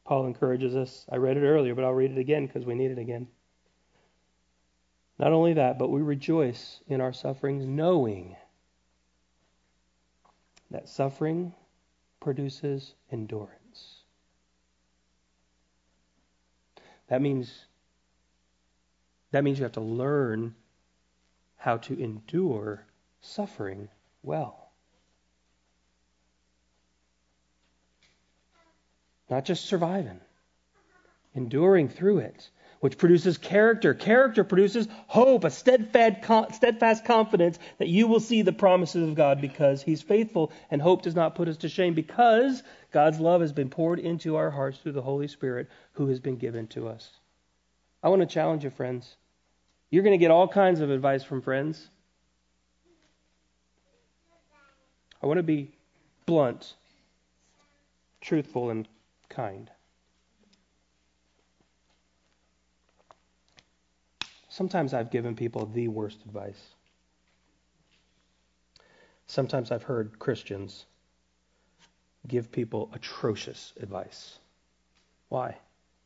Paul 0.07 0.25
encourages 0.25 0.73
us. 0.73 1.05
I 1.11 1.17
read 1.17 1.35
it 1.35 1.45
earlier, 1.45 1.75
but 1.75 1.83
I'll 1.83 1.91
read 1.91 2.11
it 2.11 2.17
again 2.17 2.47
because 2.47 2.65
we 2.65 2.75
need 2.75 2.91
it 2.91 2.97
again. 2.97 3.27
Not 5.19 5.33
only 5.33 5.53
that, 5.53 5.77
but 5.77 5.89
we 5.89 6.01
rejoice 6.01 6.79
in 6.87 7.01
our 7.01 7.11
sufferings, 7.11 7.65
knowing 7.65 8.37
that 10.71 10.87
suffering 10.87 11.53
produces 12.21 12.93
endurance. 13.11 14.03
That 17.07 17.21
means 17.21 17.65
that 19.31 19.43
means 19.43 19.59
you 19.59 19.63
have 19.63 19.73
to 19.73 19.81
learn 19.81 20.55
how 21.57 21.77
to 21.77 22.01
endure 22.01 22.85
suffering 23.19 23.89
well. 24.23 24.66
Not 29.29 29.45
just 29.45 29.65
surviving, 29.65 30.19
enduring 31.35 31.89
through 31.89 32.19
it, 32.19 32.49
which 32.79 32.97
produces 32.97 33.37
character. 33.37 33.93
Character 33.93 34.43
produces 34.43 34.87
hope, 35.07 35.43
a 35.43 35.49
steadfast 35.49 37.05
confidence 37.05 37.59
that 37.79 37.87
you 37.87 38.07
will 38.07 38.19
see 38.19 38.41
the 38.41 38.53
promises 38.53 39.07
of 39.07 39.15
God 39.15 39.41
because 39.41 39.81
He's 39.81 40.01
faithful, 40.01 40.51
and 40.69 40.81
hope 40.81 41.01
does 41.01 41.15
not 41.15 41.35
put 41.35 41.47
us 41.47 41.57
to 41.57 41.69
shame 41.69 41.93
because 41.93 42.63
God's 42.91 43.19
love 43.19 43.41
has 43.41 43.51
been 43.51 43.69
poured 43.69 43.99
into 43.99 44.35
our 44.35 44.51
hearts 44.51 44.77
through 44.77 44.93
the 44.93 45.01
Holy 45.01 45.27
Spirit 45.27 45.67
who 45.93 46.07
has 46.07 46.19
been 46.19 46.37
given 46.37 46.67
to 46.67 46.87
us. 46.87 47.09
I 48.03 48.09
want 48.09 48.21
to 48.21 48.27
challenge 48.27 48.63
you, 48.63 48.69
friends. 48.69 49.15
You're 49.89 50.03
going 50.03 50.17
to 50.17 50.23
get 50.23 50.31
all 50.31 50.47
kinds 50.47 50.81
of 50.81 50.91
advice 50.91 51.23
from 51.23 51.41
friends. 51.41 51.89
I 55.21 55.25
want 55.25 55.37
to 55.37 55.43
be 55.43 55.71
blunt, 56.25 56.75
truthful, 58.21 58.69
and 58.69 58.87
kind. 59.29 59.69
Sometimes 64.49 64.93
I've 64.93 65.11
given 65.11 65.35
people 65.35 65.65
the 65.67 65.87
worst 65.87 66.19
advice. 66.25 66.73
Sometimes 69.27 69.71
I've 69.71 69.83
heard 69.83 70.17
Christians 70.19 70.85
give 72.27 72.51
people 72.51 72.89
atrocious 72.93 73.73
advice. 73.79 74.39
Why? 75.29 75.57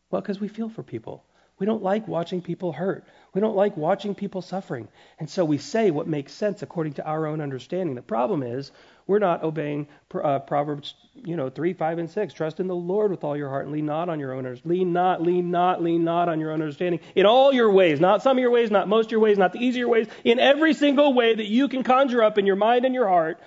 Well, 0.10 0.22
because 0.22 0.40
we 0.40 0.48
feel 0.48 0.70
for 0.70 0.84
people. 0.84 1.24
We 1.62 1.68
don't 1.68 1.84
like 1.84 2.08
watching 2.08 2.42
people 2.42 2.72
hurt. 2.72 3.06
We 3.36 3.40
don't 3.40 3.56
like 3.56 3.78
watching 3.78 4.16
people 4.16 4.42
suffering. 4.42 4.88
And 5.20 5.30
so 5.30 5.46
we 5.46 5.60
say 5.60 5.92
what 5.92 6.08
makes 6.08 6.34
sense 6.34 6.64
according 6.64 6.94
to 6.94 7.06
our 7.06 7.28
own 7.28 7.40
understanding. 7.40 7.94
The 7.94 8.02
problem 8.02 8.42
is 8.42 8.72
we're 9.06 9.20
not 9.20 9.44
obeying 9.44 9.88
uh, 10.12 10.40
Proverbs, 10.40 10.96
you 11.14 11.36
know, 11.36 11.52
3, 11.52 11.74
5, 11.74 12.00
and 12.00 12.10
6. 12.10 12.34
Trust 12.34 12.60
in 12.60 12.66
the 12.66 12.74
Lord 12.74 13.12
with 13.12 13.24
all 13.24 13.38
your 13.38 13.50
heart 13.50 13.66
and 13.66 13.74
lean 13.74 13.86
not 13.86 14.10
on 14.10 14.20
your 14.20 14.34
own 14.34 14.48
understanding. 14.48 14.80
Lean 14.80 14.94
not, 14.94 15.22
lean 15.22 15.52
not, 15.52 15.84
lean 15.84 16.04
not 16.04 16.30
on 16.30 16.40
your 16.40 16.52
own 16.52 16.64
understanding. 16.64 17.00
In 17.14 17.28
all 17.28 17.54
your 17.54 17.72
ways, 17.72 18.00
not 18.00 18.24
some 18.24 18.40
of 18.40 18.42
your 18.42 18.50
ways, 18.50 18.72
not 18.72 18.88
most 18.88 19.06
of 19.06 19.12
your 19.12 19.20
ways, 19.20 19.38
not 19.38 19.54
the 19.54 19.60
easier 19.60 19.88
ways, 19.88 20.08
in 20.24 20.40
every 20.40 20.74
single 20.74 21.14
way 21.14 21.36
that 21.36 21.46
you 21.46 21.68
can 21.68 21.84
conjure 21.84 22.24
up 22.24 22.40
in 22.40 22.48
your 22.48 22.56
mind 22.56 22.86
and 22.86 22.96
your 22.96 23.08
heart, 23.08 23.40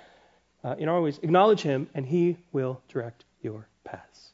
uh, 0.63 0.75
in 0.79 0.87
all 0.87 1.03
ways, 1.03 1.19
acknowledge 1.21 1.59
him 1.59 1.89
and 1.93 2.05
he 2.05 2.37
will 2.53 2.81
direct 2.87 3.25
your 3.41 3.67
paths. 3.83 4.29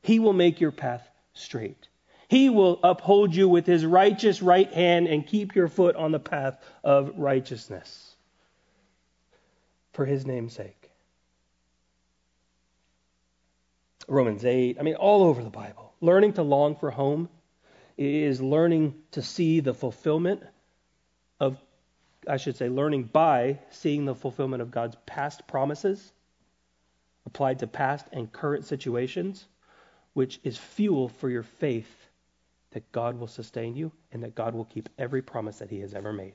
He 0.00 0.20
will 0.20 0.32
make 0.32 0.58
your 0.58 0.72
path 0.72 1.06
straight. 1.34 1.88
He 2.28 2.48
will 2.50 2.80
uphold 2.82 3.34
you 3.34 3.48
with 3.48 3.66
his 3.66 3.84
righteous 3.84 4.42
right 4.42 4.72
hand 4.72 5.06
and 5.06 5.26
keep 5.26 5.54
your 5.54 5.68
foot 5.68 5.96
on 5.96 6.12
the 6.12 6.20
path 6.20 6.58
of 6.82 7.18
righteousness 7.18 8.14
for 9.92 10.04
his 10.04 10.26
name's 10.26 10.54
sake. 10.54 10.90
Romans 14.08 14.44
8, 14.44 14.76
I 14.78 14.82
mean, 14.82 14.96
all 14.96 15.24
over 15.24 15.42
the 15.42 15.50
Bible. 15.50 15.92
Learning 16.00 16.32
to 16.34 16.42
long 16.42 16.76
for 16.76 16.90
home 16.90 17.28
is 17.96 18.40
learning 18.40 18.94
to 19.12 19.22
see 19.22 19.60
the 19.60 19.72
fulfillment 19.72 20.42
of, 21.40 21.58
I 22.28 22.36
should 22.36 22.56
say, 22.56 22.68
learning 22.68 23.04
by 23.04 23.60
seeing 23.70 24.04
the 24.04 24.14
fulfillment 24.14 24.62
of 24.62 24.70
God's 24.70 24.96
past 25.06 25.46
promises 25.46 26.12
applied 27.26 27.60
to 27.60 27.66
past 27.66 28.06
and 28.12 28.30
current 28.30 28.66
situations, 28.66 29.46
which 30.12 30.38
is 30.44 30.58
fuel 30.58 31.08
for 31.08 31.30
your 31.30 31.42
faith 31.42 32.03
that 32.74 32.90
God 32.90 33.18
will 33.18 33.28
sustain 33.28 33.76
you 33.76 33.92
and 34.12 34.22
that 34.24 34.34
God 34.34 34.54
will 34.54 34.64
keep 34.64 34.88
every 34.98 35.22
promise 35.22 35.58
that 35.60 35.70
He 35.70 35.80
has 35.80 35.94
ever 35.94 36.12
made. 36.12 36.34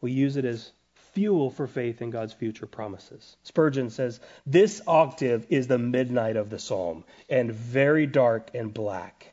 We 0.00 0.12
use 0.12 0.36
it 0.36 0.44
as 0.44 0.70
fuel 1.12 1.50
for 1.50 1.66
faith 1.66 2.02
in 2.02 2.10
God's 2.10 2.32
future 2.32 2.66
promises. 2.66 3.36
Spurgeon 3.42 3.90
says, 3.90 4.20
This 4.46 4.80
octave 4.86 5.46
is 5.50 5.66
the 5.66 5.78
midnight 5.78 6.36
of 6.36 6.50
the 6.50 6.58
psalm, 6.58 7.04
and 7.28 7.52
very 7.52 8.06
dark 8.06 8.50
and 8.54 8.72
black. 8.72 9.32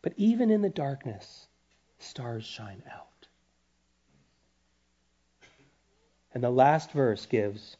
But 0.00 0.14
even 0.16 0.50
in 0.50 0.62
the 0.62 0.70
darkness, 0.70 1.46
stars 1.98 2.44
shine 2.44 2.82
out. 2.90 3.08
And 6.32 6.42
the 6.42 6.50
last 6.50 6.90
verse 6.92 7.26
gives, 7.26 7.76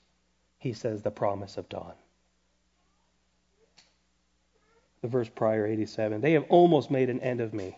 he 0.59 0.75
says, 0.75 1.03
the 1.03 1.11
promise 1.11 1.57
of 1.57 1.69
dawn 1.69 1.95
the 5.05 5.09
verse 5.09 5.29
prior, 5.29 5.67
87. 5.67 6.23
They 6.23 6.33
have 6.33 6.47
almost 6.49 6.91
made 6.91 7.11
an 7.11 7.21
end 7.21 7.43
of 7.43 7.53
me, 7.53 7.77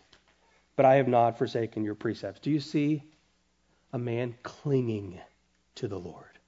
but 0.76 0.86
I 0.86 0.94
have 0.94 1.08
not 1.08 1.38
forsaken 1.38 1.82
your 1.82 1.96
precepts. 1.96 2.38
Do 2.38 2.52
you 2.52 2.60
see 2.60 3.02
a 3.92 3.98
man 3.98 4.36
clinging 4.44 5.20
to 5.74 5.88
the 5.88 5.98
Lord? 5.98 6.38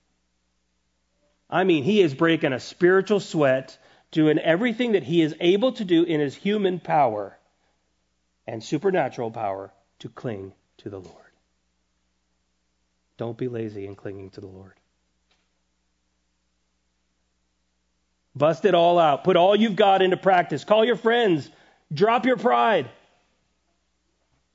I 1.50 1.64
mean, 1.64 1.82
he 1.82 2.00
is 2.00 2.14
breaking 2.14 2.52
a 2.52 2.60
spiritual 2.60 3.18
sweat, 3.18 3.76
doing 4.12 4.38
everything 4.38 4.92
that 4.92 5.02
he 5.02 5.20
is 5.20 5.34
able 5.40 5.72
to 5.72 5.84
do 5.84 6.04
in 6.04 6.20
his 6.20 6.36
human 6.36 6.78
power 6.78 7.36
and 8.46 8.62
supernatural 8.62 9.32
power 9.32 9.72
to 9.98 10.08
cling 10.08 10.52
to 10.76 10.90
the 10.90 11.00
Lord. 11.00 11.32
Don't 13.16 13.36
be 13.36 13.48
lazy 13.48 13.84
in 13.84 13.96
clinging 13.96 14.30
to 14.30 14.40
the 14.40 14.46
Lord. 14.46 14.74
Bust 18.38 18.64
it 18.64 18.74
all 18.74 18.98
out. 18.98 19.24
Put 19.24 19.36
all 19.36 19.56
you've 19.56 19.76
got 19.76 20.00
into 20.00 20.16
practice. 20.16 20.64
Call 20.64 20.84
your 20.84 20.96
friends. 20.96 21.50
Drop 21.92 22.24
your 22.24 22.36
pride. 22.36 22.88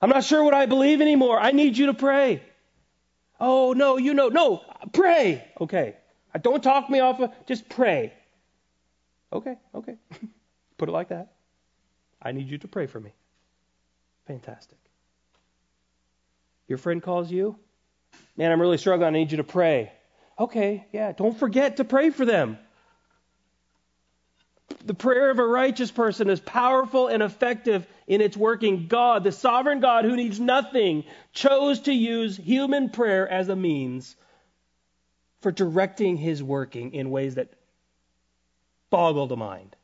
I'm 0.02 0.10
not 0.10 0.24
sure 0.24 0.44
what 0.44 0.54
I 0.54 0.66
believe 0.66 1.02
anymore. 1.02 1.40
I 1.40 1.52
need 1.52 1.78
you 1.78 1.88
to 1.88 1.94
pray. 1.94 2.42
Oh, 3.40 3.74
no, 3.74 3.98
you 3.98 4.14
know. 4.14 4.30
No, 4.30 4.62
pray. 4.94 5.46
Okay. 5.60 5.96
Don't 6.42 6.64
talk 6.64 6.90
me 6.90 7.00
off 7.00 7.20
of, 7.20 7.32
just 7.46 7.68
pray. 7.70 8.14
Okay, 9.32 9.56
okay. 9.76 9.96
Put 10.78 10.90
it 10.90 10.92
like 10.92 11.10
that. 11.10 11.34
I 12.22 12.32
need 12.32 12.50
you 12.50 12.58
to 12.60 12.68
pray 12.68 12.88
for 12.88 13.00
me. 13.00 13.12
Fantastic. 14.28 14.78
Your 16.68 16.78
friend 16.78 17.04
calls 17.04 17.30
you. 17.30 17.58
Man, 18.38 18.52
I'm 18.52 18.62
really 18.62 18.78
struggling. 18.78 19.08
I 19.08 19.18
need 19.18 19.32
you 19.32 19.38
to 19.38 19.44
pray. 19.44 19.92
Okay, 20.40 20.88
yeah. 20.92 21.12
Don't 21.12 21.38
forget 21.38 21.78
to 21.78 21.84
pray 21.84 22.10
for 22.10 22.26
them. 22.26 22.58
The 24.86 24.94
prayer 24.94 25.30
of 25.30 25.40
a 25.40 25.46
righteous 25.46 25.92
person 25.92 26.30
is 26.30 26.40
powerful 26.40 27.08
and 27.08 27.24
effective 27.24 27.86
in 28.08 28.22
its 28.22 28.36
working. 28.36 28.88
God, 28.88 29.24
the 29.24 29.32
sovereign 29.32 29.80
God 29.80 30.06
who 30.06 30.16
needs 30.16 30.40
nothing, 30.40 31.06
chose 31.34 31.82
to 31.82 31.94
use 31.94 32.38
human 32.38 32.90
prayer 32.90 33.28
as 33.28 33.50
a 33.50 33.56
means 33.56 34.16
for 35.42 35.52
directing 35.52 36.18
his 36.18 36.42
working 36.42 36.94
in 36.94 37.10
ways 37.10 37.36
that 37.36 37.54
boggle 38.90 39.28
the 39.28 39.38
mind. 39.38 39.76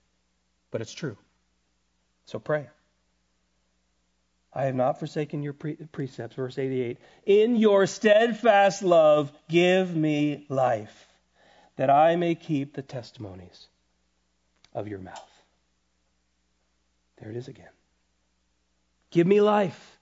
But 0.71 0.81
it's 0.81 0.93
true. 0.93 1.17
So 2.25 2.39
pray. 2.39 2.67
I 4.53 4.65
have 4.65 4.75
not 4.75 4.99
forsaken 4.99 5.43
your 5.43 5.53
pre- 5.53 5.75
precepts. 5.75 6.35
Verse 6.35 6.57
88. 6.57 6.97
In 7.25 7.55
your 7.55 7.85
steadfast 7.87 8.83
love, 8.83 9.31
give 9.47 9.95
me 9.95 10.45
life, 10.49 11.07
that 11.75 11.89
I 11.89 12.15
may 12.15 12.35
keep 12.35 12.73
the 12.73 12.81
testimonies 12.81 13.67
of 14.73 14.87
your 14.87 14.99
mouth. 14.99 15.31
There 17.19 17.29
it 17.29 17.37
is 17.37 17.47
again. 17.47 17.69
Give 19.11 19.27
me 19.27 19.41
life 19.41 19.97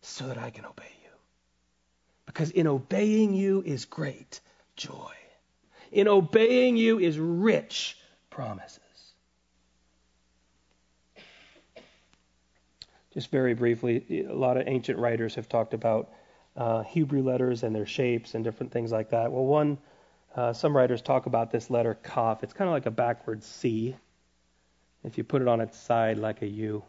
so 0.00 0.26
that 0.26 0.38
I 0.38 0.50
can 0.50 0.64
obey 0.64 0.84
you. 1.02 1.10
Because 2.26 2.50
in 2.50 2.66
obeying 2.66 3.34
you 3.34 3.62
is 3.64 3.84
great 3.84 4.40
joy. 4.76 5.12
In 5.92 6.08
obeying 6.08 6.76
you 6.76 6.98
is 6.98 7.18
rich 7.18 7.96
promises. 8.30 8.80
Just 13.12 13.30
very 13.30 13.54
briefly, 13.54 14.26
a 14.28 14.34
lot 14.34 14.58
of 14.58 14.64
ancient 14.66 14.98
writers 14.98 15.34
have 15.36 15.48
talked 15.48 15.72
about 15.72 16.10
uh, 16.56 16.82
Hebrew 16.82 17.22
letters 17.22 17.62
and 17.62 17.74
their 17.74 17.86
shapes 17.86 18.34
and 18.34 18.44
different 18.44 18.72
things 18.72 18.92
like 18.92 19.10
that. 19.10 19.32
Well, 19.32 19.44
one 19.44 19.78
uh, 20.36 20.52
some 20.52 20.76
writers 20.76 21.00
talk 21.00 21.24
about 21.24 21.50
this 21.50 21.70
letter 21.70 21.94
Kaf. 21.94 22.44
It's 22.44 22.52
kind 22.52 22.68
of 22.68 22.74
like 22.74 22.86
a 22.86 22.90
backwards 22.90 23.46
C. 23.46 23.96
If 25.02 25.16
you 25.16 25.24
put 25.24 25.40
it 25.40 25.48
on 25.48 25.60
its 25.60 25.78
side 25.78 26.18
like 26.18 26.42
a 26.42 26.46
U. 26.46 26.84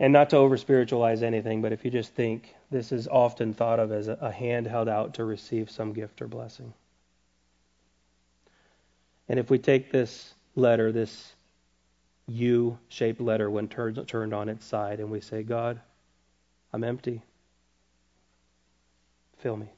And 0.00 0.12
not 0.12 0.30
to 0.30 0.36
over 0.36 0.56
spiritualize 0.56 1.22
anything, 1.22 1.62
but 1.62 1.72
if 1.72 1.84
you 1.84 1.90
just 1.90 2.14
think, 2.14 2.54
this 2.70 2.92
is 2.92 3.08
often 3.08 3.54
thought 3.54 3.80
of 3.80 3.92
as 3.92 4.08
a, 4.08 4.18
a 4.20 4.30
hand 4.30 4.66
held 4.66 4.88
out 4.88 5.14
to 5.14 5.24
receive 5.24 5.70
some 5.70 5.92
gift 5.92 6.20
or 6.20 6.28
blessing. 6.28 6.72
And 9.28 9.38
if 9.38 9.50
we 9.50 9.58
take 9.58 9.90
this 9.90 10.34
letter, 10.54 10.90
this 10.90 11.32
U 12.26 12.78
shaped 12.88 13.20
letter, 13.20 13.50
when 13.50 13.68
turned, 13.68 14.06
turned 14.08 14.34
on 14.34 14.48
its 14.48 14.64
side, 14.64 15.00
and 15.00 15.10
we 15.10 15.20
say, 15.20 15.42
God, 15.42 15.80
I'm 16.72 16.84
empty. 16.84 17.22
Fill 19.38 19.56
me. 19.56 19.68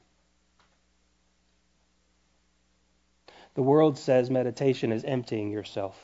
The 3.55 3.61
world 3.61 3.97
says 3.97 4.29
meditation 4.29 4.91
is 4.91 5.03
emptying 5.03 5.51
yourself. 5.51 5.97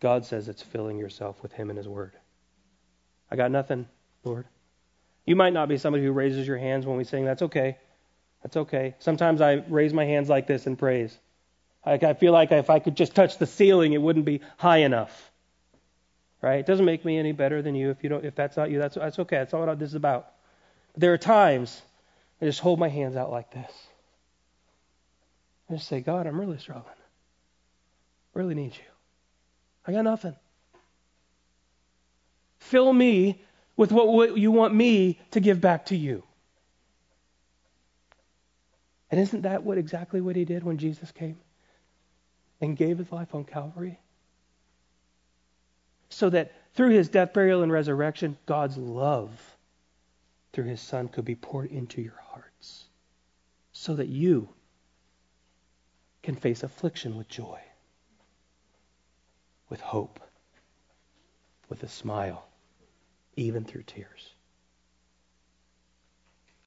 God 0.00 0.24
says 0.24 0.48
it's 0.48 0.62
filling 0.62 0.98
yourself 0.98 1.42
with 1.42 1.52
Him 1.52 1.70
and 1.70 1.76
His 1.76 1.88
Word. 1.88 2.12
I 3.30 3.36
got 3.36 3.50
nothing, 3.50 3.86
Lord. 4.24 4.46
You 5.26 5.36
might 5.36 5.52
not 5.52 5.68
be 5.68 5.78
somebody 5.78 6.04
who 6.04 6.12
raises 6.12 6.46
your 6.46 6.58
hands 6.58 6.86
when 6.86 6.96
we 6.96 7.04
sing. 7.04 7.24
That's 7.24 7.42
okay. 7.42 7.76
That's 8.42 8.56
okay. 8.56 8.94
Sometimes 8.98 9.40
I 9.40 9.62
raise 9.68 9.92
my 9.92 10.04
hands 10.04 10.28
like 10.28 10.46
this 10.46 10.66
in 10.66 10.76
praise. 10.76 11.16
I, 11.84 12.14
feel 12.14 12.32
like 12.32 12.52
if 12.52 12.68
I 12.68 12.78
could 12.78 12.96
just 12.96 13.14
touch 13.14 13.38
the 13.38 13.46
ceiling, 13.46 13.92
it 13.92 14.02
wouldn't 14.02 14.24
be 14.24 14.40
high 14.58 14.78
enough. 14.78 15.30
Right? 16.42 16.60
It 16.60 16.66
doesn't 16.66 16.84
make 16.84 17.04
me 17.04 17.18
any 17.18 17.32
better 17.32 17.62
than 17.62 17.74
you. 17.74 17.90
If 17.90 18.02
you 18.02 18.08
don't, 18.08 18.24
if 18.24 18.34
that's 18.34 18.56
not 18.56 18.70
you, 18.70 18.78
that's 18.78 18.94
that's 18.94 19.18
okay. 19.18 19.36
That's 19.36 19.52
all 19.54 19.64
what 19.64 19.78
this 19.78 19.90
is 19.90 19.94
about. 19.94 20.32
But 20.92 21.00
there 21.00 21.12
are 21.12 21.18
times 21.18 21.80
I 22.40 22.46
just 22.46 22.60
hold 22.60 22.78
my 22.78 22.88
hands 22.88 23.16
out 23.16 23.30
like 23.30 23.50
this. 23.50 23.70
I 25.70 25.74
just 25.74 25.86
say, 25.86 26.00
God, 26.00 26.26
I'm 26.26 26.38
really 26.40 26.58
struggling. 26.58 26.94
Really 28.34 28.54
need 28.54 28.74
you. 28.74 28.90
I 29.86 29.92
got 29.92 30.02
nothing. 30.02 30.34
Fill 32.58 32.92
me 32.92 33.42
with 33.76 33.92
what, 33.92 34.08
what 34.08 34.36
you 34.36 34.50
want 34.50 34.74
me 34.74 35.20
to 35.30 35.40
give 35.40 35.60
back 35.60 35.86
to 35.86 35.96
you. 35.96 36.24
And 39.10 39.20
isn't 39.20 39.42
that 39.42 39.62
what 39.62 39.78
exactly 39.78 40.20
what 40.20 40.36
he 40.36 40.44
did 40.44 40.64
when 40.64 40.78
Jesus 40.78 41.10
came 41.12 41.38
and 42.60 42.76
gave 42.76 42.98
his 42.98 43.10
life 43.10 43.34
on 43.34 43.44
Calvary? 43.44 43.98
So 46.08 46.30
that 46.30 46.52
through 46.74 46.90
his 46.90 47.08
death, 47.08 47.32
burial, 47.32 47.62
and 47.62 47.72
resurrection, 47.72 48.36
God's 48.46 48.76
love 48.76 49.30
through 50.52 50.64
his 50.64 50.80
Son 50.80 51.08
could 51.08 51.24
be 51.24 51.36
poured 51.36 51.70
into 51.70 52.02
your 52.02 52.20
hearts. 52.32 52.84
So 53.72 53.94
that 53.94 54.08
you 54.08 54.48
can 56.22 56.34
face 56.34 56.62
affliction 56.62 57.16
with 57.16 57.28
joy, 57.28 57.60
with 59.68 59.80
hope, 59.80 60.20
with 61.68 61.82
a 61.82 61.88
smile, 61.88 62.48
even 63.36 63.64
through 63.64 63.84
tears. 63.84 64.34